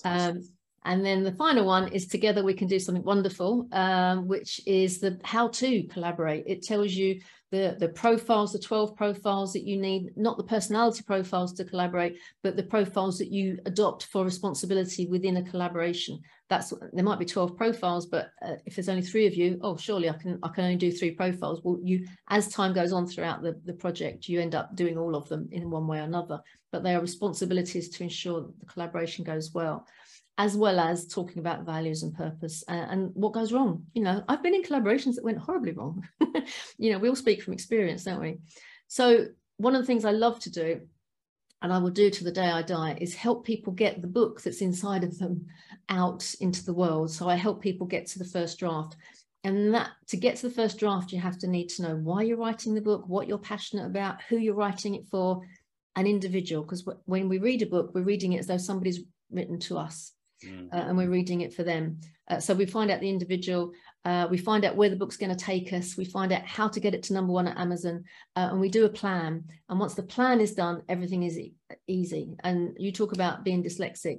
Um, 0.03 0.43
and 0.83 1.05
then 1.05 1.23
the 1.23 1.33
final 1.33 1.65
one 1.65 1.89
is 1.89 2.07
together 2.07 2.43
we 2.43 2.55
can 2.55 2.67
do 2.67 2.79
something 2.79 3.03
wonderful, 3.03 3.67
um, 3.71 4.27
which 4.27 4.59
is 4.65 4.99
the 4.99 5.19
how 5.23 5.47
to 5.49 5.83
collaborate. 5.83 6.43
It 6.47 6.63
tells 6.63 6.91
you 6.93 7.21
the, 7.51 7.75
the 7.79 7.89
profiles, 7.89 8.53
the 8.53 8.59
12 8.59 8.95
profiles 8.95 9.53
that 9.53 9.67
you 9.67 9.77
need, 9.77 10.11
not 10.15 10.37
the 10.37 10.43
personality 10.43 11.03
profiles 11.03 11.53
to 11.53 11.65
collaborate, 11.65 12.17
but 12.43 12.55
the 12.55 12.63
profiles 12.63 13.19
that 13.19 13.29
you 13.29 13.59
adopt 13.65 14.05
for 14.05 14.23
responsibility 14.23 15.05
within 15.05 15.37
a 15.37 15.43
collaboration. 15.43 16.19
That's 16.49 16.73
there 16.93 17.03
might 17.03 17.19
be 17.19 17.25
12 17.25 17.55
profiles, 17.55 18.07
but 18.07 18.31
uh, 18.41 18.55
if 18.65 18.75
there's 18.75 18.89
only 18.89 19.03
three 19.03 19.27
of 19.27 19.35
you, 19.35 19.59
oh, 19.61 19.77
surely 19.77 20.09
I 20.09 20.13
can 20.13 20.39
I 20.41 20.47
can 20.49 20.63
only 20.63 20.77
do 20.77 20.91
three 20.91 21.11
profiles. 21.11 21.61
Well, 21.63 21.79
you 21.83 22.07
as 22.29 22.47
time 22.47 22.73
goes 22.73 22.91
on 22.91 23.05
throughout 23.05 23.43
the, 23.43 23.59
the 23.65 23.73
project, 23.73 24.29
you 24.29 24.39
end 24.39 24.55
up 24.55 24.75
doing 24.75 24.97
all 24.97 25.15
of 25.15 25.27
them 25.29 25.47
in 25.51 25.69
one 25.69 25.87
way 25.87 25.99
or 25.99 26.03
another, 26.03 26.39
but 26.71 26.83
they 26.83 26.95
are 26.95 27.01
responsibilities 27.01 27.89
to 27.89 28.03
ensure 28.03 28.41
that 28.41 28.59
the 28.59 28.65
collaboration 28.65 29.23
goes 29.23 29.53
well 29.53 29.85
as 30.41 30.57
well 30.57 30.79
as 30.79 31.05
talking 31.05 31.37
about 31.37 31.67
values 31.67 32.01
and 32.01 32.15
purpose 32.15 32.63
and, 32.67 32.89
and, 32.89 33.11
what 33.13 33.31
goes 33.31 33.53
wrong. 33.53 33.85
You 33.93 34.01
know, 34.01 34.23
I've 34.27 34.41
been 34.41 34.55
in 34.55 34.63
collaborations 34.63 35.13
that 35.13 35.23
went 35.23 35.37
horribly 35.37 35.73
wrong. 35.73 36.03
you 36.79 36.91
know, 36.91 36.97
we 36.97 37.09
all 37.09 37.15
speak 37.15 37.43
from 37.43 37.53
experience, 37.53 38.05
don't 38.05 38.19
we? 38.19 38.39
So 38.87 39.27
one 39.57 39.75
of 39.75 39.81
the 39.81 39.85
things 39.85 40.03
I 40.03 40.11
love 40.13 40.39
to 40.39 40.49
do, 40.49 40.81
and 41.61 41.71
I 41.71 41.77
will 41.77 41.91
do 41.91 42.09
to 42.09 42.23
the 42.23 42.31
day 42.31 42.49
I 42.49 42.63
die, 42.63 42.97
is 42.99 43.13
help 43.13 43.45
people 43.45 43.71
get 43.71 44.01
the 44.01 44.07
book 44.07 44.41
that's 44.41 44.61
inside 44.61 45.03
of 45.03 45.19
them 45.19 45.45
out 45.89 46.33
into 46.39 46.65
the 46.65 46.73
world. 46.73 47.11
So 47.11 47.29
I 47.29 47.35
help 47.35 47.61
people 47.61 47.85
get 47.85 48.07
to 48.07 48.17
the 48.17 48.25
first 48.25 48.57
draft. 48.57 48.95
And 49.43 49.75
that 49.75 49.91
to 50.07 50.17
get 50.17 50.37
to 50.37 50.49
the 50.49 50.55
first 50.55 50.79
draft, 50.79 51.11
you 51.11 51.19
have 51.19 51.37
to 51.39 51.47
need 51.47 51.69
to 51.69 51.83
know 51.83 51.95
why 51.97 52.23
you're 52.23 52.37
writing 52.37 52.73
the 52.73 52.81
book, 52.81 53.03
what 53.05 53.27
you're 53.27 53.37
passionate 53.37 53.85
about, 53.85 54.23
who 54.23 54.37
you're 54.37 54.55
writing 54.55 54.95
it 54.95 55.05
for, 55.05 55.41
an 55.95 56.07
individual. 56.07 56.63
Because 56.63 56.83
when 57.05 57.29
we 57.29 57.37
read 57.37 57.61
a 57.61 57.67
book, 57.67 57.91
we're 57.93 58.01
reading 58.01 58.33
it 58.33 58.39
as 58.39 58.47
though 58.47 58.57
somebody's 58.57 59.01
written 59.29 59.59
to 59.59 59.77
us 59.77 60.13
mm. 60.45 60.67
uh, 60.73 60.83
and 60.87 60.97
we're 60.97 61.09
reading 61.09 61.41
it 61.41 61.53
for 61.53 61.63
them. 61.63 61.99
Uh, 62.29 62.39
so 62.39 62.53
we 62.53 62.65
find 62.65 62.91
out 62.91 62.99
the 62.99 63.09
individual, 63.09 63.71
Uh, 64.03 64.27
we 64.31 64.37
find 64.37 64.65
out 64.65 64.75
where 64.75 64.89
the 64.89 64.95
book's 64.95 65.21
going 65.21 65.37
to 65.37 65.45
take 65.45 65.71
us. 65.79 65.95
We 65.95 66.05
find 66.05 66.31
out 66.31 66.43
how 66.57 66.67
to 66.69 66.79
get 66.79 66.95
it 66.95 67.03
to 67.03 67.13
number 67.13 67.33
one 67.33 67.47
at 67.47 67.57
Amazon, 67.57 68.03
uh, 68.35 68.49
and 68.51 68.59
we 68.59 68.69
do 68.69 68.85
a 68.85 68.97
plan. 69.01 69.43
And 69.69 69.79
once 69.79 69.95
the 69.95 70.11
plan 70.15 70.41
is 70.41 70.55
done, 70.55 70.81
everything 70.87 71.23
is 71.23 71.37
e 71.37 71.53
easy. 71.85 72.25
And 72.43 72.75
you 72.83 72.91
talk 72.91 73.11
about 73.13 73.43
being 73.43 73.63
dyslexic, 73.63 74.17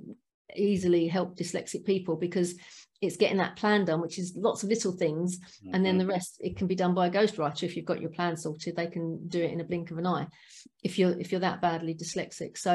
easily 0.54 1.08
help 1.08 1.36
dyslexic 1.36 1.82
people 1.84 2.16
because 2.16 2.54
it's 3.00 3.20
getting 3.22 3.40
that 3.40 3.56
plan 3.60 3.84
done, 3.84 4.00
which 4.00 4.18
is 4.22 4.36
lots 4.36 4.62
of 4.62 4.70
little 4.70 4.92
things, 4.92 5.28
mm-hmm. 5.38 5.74
and 5.74 5.84
then 5.84 5.98
the 5.98 6.04
mm-hmm. 6.04 6.14
rest 6.14 6.30
it 6.38 6.56
can 6.58 6.68
be 6.68 6.76
done 6.82 6.94
by 6.94 7.06
a 7.08 7.14
ghostwriter. 7.18 7.64
If 7.64 7.74
you've 7.74 7.92
got 7.92 8.02
your 8.02 8.14
plan 8.16 8.36
sorted, 8.36 8.76
they 8.76 8.86
can 8.86 9.06
do 9.26 9.40
it 9.46 9.52
in 9.52 9.60
a 9.60 9.68
blink 9.70 9.90
of 9.90 9.98
an 9.98 10.06
eye. 10.06 10.26
If 10.82 10.92
you're 10.98 11.18
if 11.22 11.32
you're 11.32 11.48
that 11.48 11.60
badly 11.60 11.94
dyslexic, 11.94 12.56
so 12.56 12.72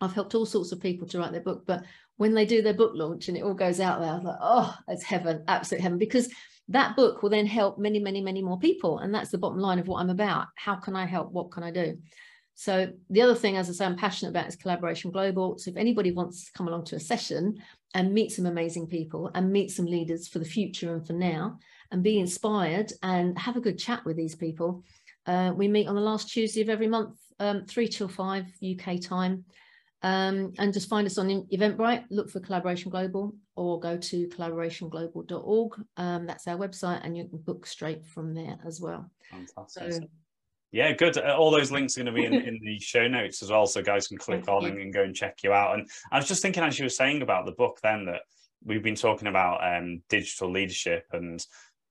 I've 0.00 0.12
helped 0.12 0.34
all 0.34 0.46
sorts 0.46 0.72
of 0.72 0.80
people 0.80 1.06
to 1.08 1.18
write 1.18 1.32
their 1.32 1.40
book, 1.40 1.64
but 1.66 1.84
when 2.16 2.34
they 2.34 2.46
do 2.46 2.62
their 2.62 2.74
book 2.74 2.92
launch 2.94 3.28
and 3.28 3.36
it 3.36 3.42
all 3.42 3.54
goes 3.54 3.80
out 3.80 4.00
there, 4.00 4.10
I 4.10 4.14
was 4.14 4.24
like, 4.24 4.38
oh, 4.40 4.76
it's 4.88 5.02
heaven, 5.02 5.44
absolute 5.48 5.80
heaven, 5.80 5.98
because 5.98 6.28
that 6.68 6.96
book 6.96 7.22
will 7.22 7.30
then 7.30 7.46
help 7.46 7.78
many, 7.78 7.98
many, 7.98 8.20
many 8.20 8.42
more 8.42 8.58
people, 8.58 8.98
and 8.98 9.14
that's 9.14 9.30
the 9.30 9.38
bottom 9.38 9.58
line 9.58 9.78
of 9.78 9.88
what 9.88 10.00
I'm 10.00 10.10
about. 10.10 10.46
How 10.56 10.76
can 10.76 10.94
I 10.94 11.06
help? 11.06 11.32
What 11.32 11.50
can 11.50 11.62
I 11.62 11.70
do? 11.70 11.98
So 12.54 12.92
the 13.08 13.22
other 13.22 13.36
thing, 13.36 13.56
as 13.56 13.70
I 13.70 13.72
say, 13.72 13.84
I'm 13.84 13.96
passionate 13.96 14.30
about 14.30 14.48
is 14.48 14.56
collaboration 14.56 15.12
global. 15.12 15.58
So 15.58 15.70
if 15.70 15.76
anybody 15.76 16.10
wants 16.10 16.46
to 16.46 16.52
come 16.52 16.66
along 16.66 16.86
to 16.86 16.96
a 16.96 17.00
session 17.00 17.62
and 17.94 18.12
meet 18.12 18.32
some 18.32 18.46
amazing 18.46 18.88
people 18.88 19.30
and 19.34 19.52
meet 19.52 19.70
some 19.70 19.86
leaders 19.86 20.26
for 20.26 20.40
the 20.40 20.44
future 20.44 20.92
and 20.92 21.06
for 21.06 21.12
now, 21.12 21.58
and 21.90 22.02
be 22.02 22.18
inspired 22.18 22.92
and 23.02 23.38
have 23.38 23.56
a 23.56 23.60
good 23.60 23.78
chat 23.78 24.04
with 24.04 24.16
these 24.16 24.34
people, 24.34 24.82
uh, 25.26 25.52
we 25.54 25.68
meet 25.68 25.88
on 25.88 25.94
the 25.94 26.00
last 26.00 26.30
Tuesday 26.30 26.60
of 26.60 26.68
every 26.68 26.88
month, 26.88 27.16
um, 27.38 27.64
three 27.64 27.88
till 27.88 28.08
five 28.08 28.46
UK 28.62 29.00
time. 29.00 29.44
Um, 30.02 30.52
and 30.58 30.72
just 30.72 30.88
find 30.88 31.06
us 31.06 31.18
on 31.18 31.28
Eventbrite, 31.52 32.04
look 32.10 32.30
for 32.30 32.38
Collaboration 32.38 32.90
Global 32.90 33.34
or 33.56 33.80
go 33.80 33.96
to 33.96 34.28
collaborationglobal.org. 34.28 35.84
Um, 35.96 36.26
that's 36.26 36.46
our 36.46 36.56
website 36.56 37.00
and 37.04 37.16
you 37.16 37.26
can 37.26 37.38
book 37.38 37.66
straight 37.66 38.06
from 38.06 38.32
there 38.32 38.58
as 38.64 38.80
well. 38.80 39.10
Fantastic. 39.30 39.92
So, 39.94 40.00
yeah, 40.70 40.92
good. 40.92 41.16
Uh, 41.16 41.34
all 41.36 41.50
those 41.50 41.72
links 41.72 41.96
are 41.96 42.04
going 42.04 42.14
to 42.14 42.20
be 42.20 42.26
in, 42.26 42.34
in 42.46 42.60
the 42.62 42.78
show 42.78 43.08
notes 43.08 43.42
as 43.42 43.50
well, 43.50 43.66
so 43.66 43.82
guys 43.82 44.06
can 44.06 44.18
click 44.18 44.44
Thank 44.44 44.64
on 44.64 44.70
and, 44.70 44.78
and, 44.78 44.92
go 44.92 45.02
and 45.02 45.14
check 45.14 45.38
you 45.42 45.52
out. 45.52 45.74
And 45.74 45.88
I 46.12 46.18
was 46.18 46.28
just 46.28 46.42
thinking, 46.42 46.62
as 46.62 46.78
you 46.78 46.84
were 46.84 46.90
saying 46.90 47.22
about 47.22 47.46
the 47.46 47.52
book, 47.52 47.78
then 47.82 48.04
that 48.04 48.20
we've 48.64 48.82
been 48.82 48.94
talking 48.94 49.28
about 49.28 49.60
um, 49.64 50.02
digital 50.08 50.50
leadership 50.50 51.06
and 51.12 51.44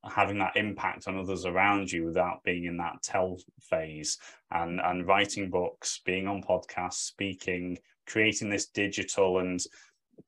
having 0.03 0.37
that 0.39 0.55
impact 0.55 1.07
on 1.07 1.17
others 1.17 1.45
around 1.45 1.91
you 1.91 2.05
without 2.05 2.43
being 2.43 2.65
in 2.65 2.77
that 2.77 3.01
tell 3.03 3.37
phase, 3.59 4.17
and 4.51 4.79
and 4.79 5.07
writing 5.07 5.49
books, 5.49 6.01
being 6.05 6.27
on 6.27 6.41
podcasts, 6.41 6.93
speaking, 6.93 7.77
creating 8.07 8.49
this 8.49 8.67
digital 8.67 9.39
and 9.39 9.61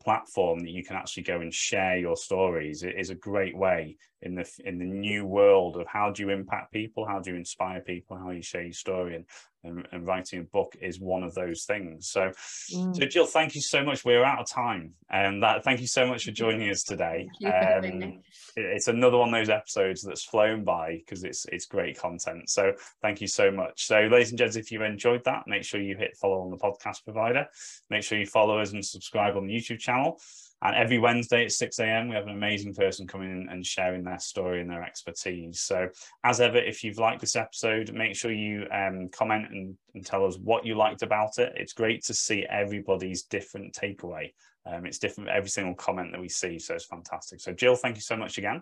platform 0.01 0.59
that 0.59 0.69
you 0.69 0.83
can 0.83 0.95
actually 0.95 1.23
go 1.23 1.41
and 1.41 1.53
share 1.53 1.97
your 1.97 2.15
stories 2.15 2.83
is 2.83 3.09
a 3.09 3.15
great 3.15 3.57
way 3.57 3.97
in 4.21 4.35
the 4.35 4.49
in 4.65 4.77
the 4.77 4.85
new 4.85 5.25
world 5.25 5.77
of 5.77 5.87
how 5.87 6.11
do 6.11 6.23
you 6.23 6.29
impact 6.29 6.73
people 6.73 7.05
how 7.05 7.19
do 7.19 7.31
you 7.31 7.37
inspire 7.37 7.79
people 7.79 8.17
how 8.17 8.31
you 8.31 8.41
share 8.41 8.63
your 8.63 8.73
story 8.73 9.15
and 9.15 9.25
and, 9.63 9.87
and 9.91 10.07
writing 10.07 10.39
a 10.39 10.43
book 10.43 10.75
is 10.81 10.99
one 10.99 11.23
of 11.23 11.33
those 11.33 11.65
things. 11.65 12.09
So 12.09 12.31
mm. 12.73 12.95
so 12.95 13.05
jill 13.05 13.25
thank 13.25 13.55
you 13.55 13.61
so 13.61 13.83
much. 13.83 14.05
We're 14.05 14.23
out 14.23 14.39
of 14.39 14.49
time. 14.49 14.93
And 15.09 15.43
that 15.43 15.63
thank 15.63 15.81
you 15.81 15.87
so 15.87 16.07
much 16.07 16.25
for 16.25 16.31
joining 16.31 16.69
us 16.69 16.83
today. 16.83 17.27
Um, 17.45 18.21
it's 18.55 18.87
another 18.87 19.17
one 19.17 19.33
of 19.33 19.33
those 19.33 19.49
episodes 19.49 20.01
that's 20.01 20.23
flown 20.23 20.63
by 20.63 20.97
because 20.97 21.23
it's 21.23 21.45
it's 21.51 21.65
great 21.65 21.97
content. 21.97 22.49
So 22.49 22.73
thank 23.01 23.21
you 23.21 23.27
so 23.27 23.51
much. 23.51 23.85
So 23.85 24.07
ladies 24.11 24.29
and 24.29 24.37
gents 24.37 24.55
if 24.55 24.71
you 24.71 24.83
enjoyed 24.83 25.23
that 25.25 25.43
make 25.47 25.63
sure 25.63 25.81
you 25.81 25.97
hit 25.97 26.15
follow 26.17 26.41
on 26.41 26.51
the 26.51 26.57
podcast 26.57 27.03
provider. 27.03 27.47
Make 27.89 28.03
sure 28.03 28.17
you 28.17 28.25
follow 28.25 28.59
us 28.59 28.71
and 28.71 28.85
subscribe 28.85 29.35
on 29.35 29.47
the 29.47 29.53
youtube 29.53 29.79
channel 29.79 30.19
and 30.61 30.75
every 30.75 30.99
Wednesday 30.99 31.45
at 31.45 31.51
6 31.51 31.79
a.m., 31.79 32.09
we 32.09 32.15
have 32.15 32.25
an 32.25 32.33
amazing 32.33 32.73
person 32.73 33.07
coming 33.07 33.31
in 33.31 33.49
and 33.49 33.65
sharing 33.65 34.03
their 34.03 34.19
story 34.19 34.61
and 34.61 34.69
their 34.69 34.83
expertise. 34.83 35.61
So, 35.61 35.87
as 36.23 36.41
ever, 36.41 36.57
if 36.57 36.83
you've 36.83 36.97
liked 36.97 37.21
this 37.21 37.35
episode, 37.35 37.93
make 37.93 38.15
sure 38.15 38.31
you 38.31 38.65
um, 38.71 39.09
comment 39.09 39.47
and, 39.51 39.77
and, 39.95 40.05
tell 40.05 40.25
us 40.25 40.37
what 40.37 40.65
you 40.65 40.75
liked 40.75 41.01
about 41.01 41.37
it. 41.37 41.53
It's 41.55 41.73
great 41.73 42.03
to 42.05 42.13
see 42.13 42.45
everybody's 42.49 43.23
different 43.23 43.73
takeaway. 43.73 44.33
Um, 44.65 44.85
it's 44.85 44.99
different 44.99 45.29
every 45.29 45.49
single 45.49 45.75
comment 45.75 46.11
that 46.11 46.21
we 46.21 46.29
see. 46.29 46.59
So, 46.59 46.75
it's 46.75 46.85
fantastic. 46.85 47.39
So, 47.39 47.53
Jill, 47.53 47.75
thank 47.75 47.95
you 47.95 48.01
so 48.01 48.17
much 48.17 48.37
again. 48.37 48.61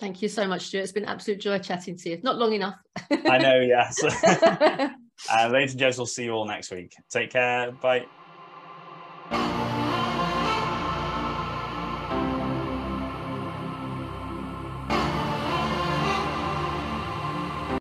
Thank 0.00 0.20
you 0.22 0.28
so 0.28 0.46
much, 0.46 0.62
Stuart. 0.62 0.82
It's 0.82 0.92
been 0.92 1.04
an 1.04 1.08
absolute 1.10 1.40
joy 1.40 1.58
chatting 1.58 1.96
to 1.98 2.10
you. 2.10 2.20
Not 2.22 2.36
long 2.36 2.52
enough. 2.52 2.76
I 3.10 3.38
know, 3.38 3.60
yes. 3.60 4.02
uh, 5.30 5.48
ladies 5.48 5.72
and 5.72 5.80
gents, 5.80 5.96
we'll 5.96 6.06
see 6.06 6.24
you 6.24 6.32
all 6.32 6.46
next 6.46 6.70
week. 6.70 6.94
Take 7.10 7.30
care. 7.30 7.72
Bye. 7.72 8.06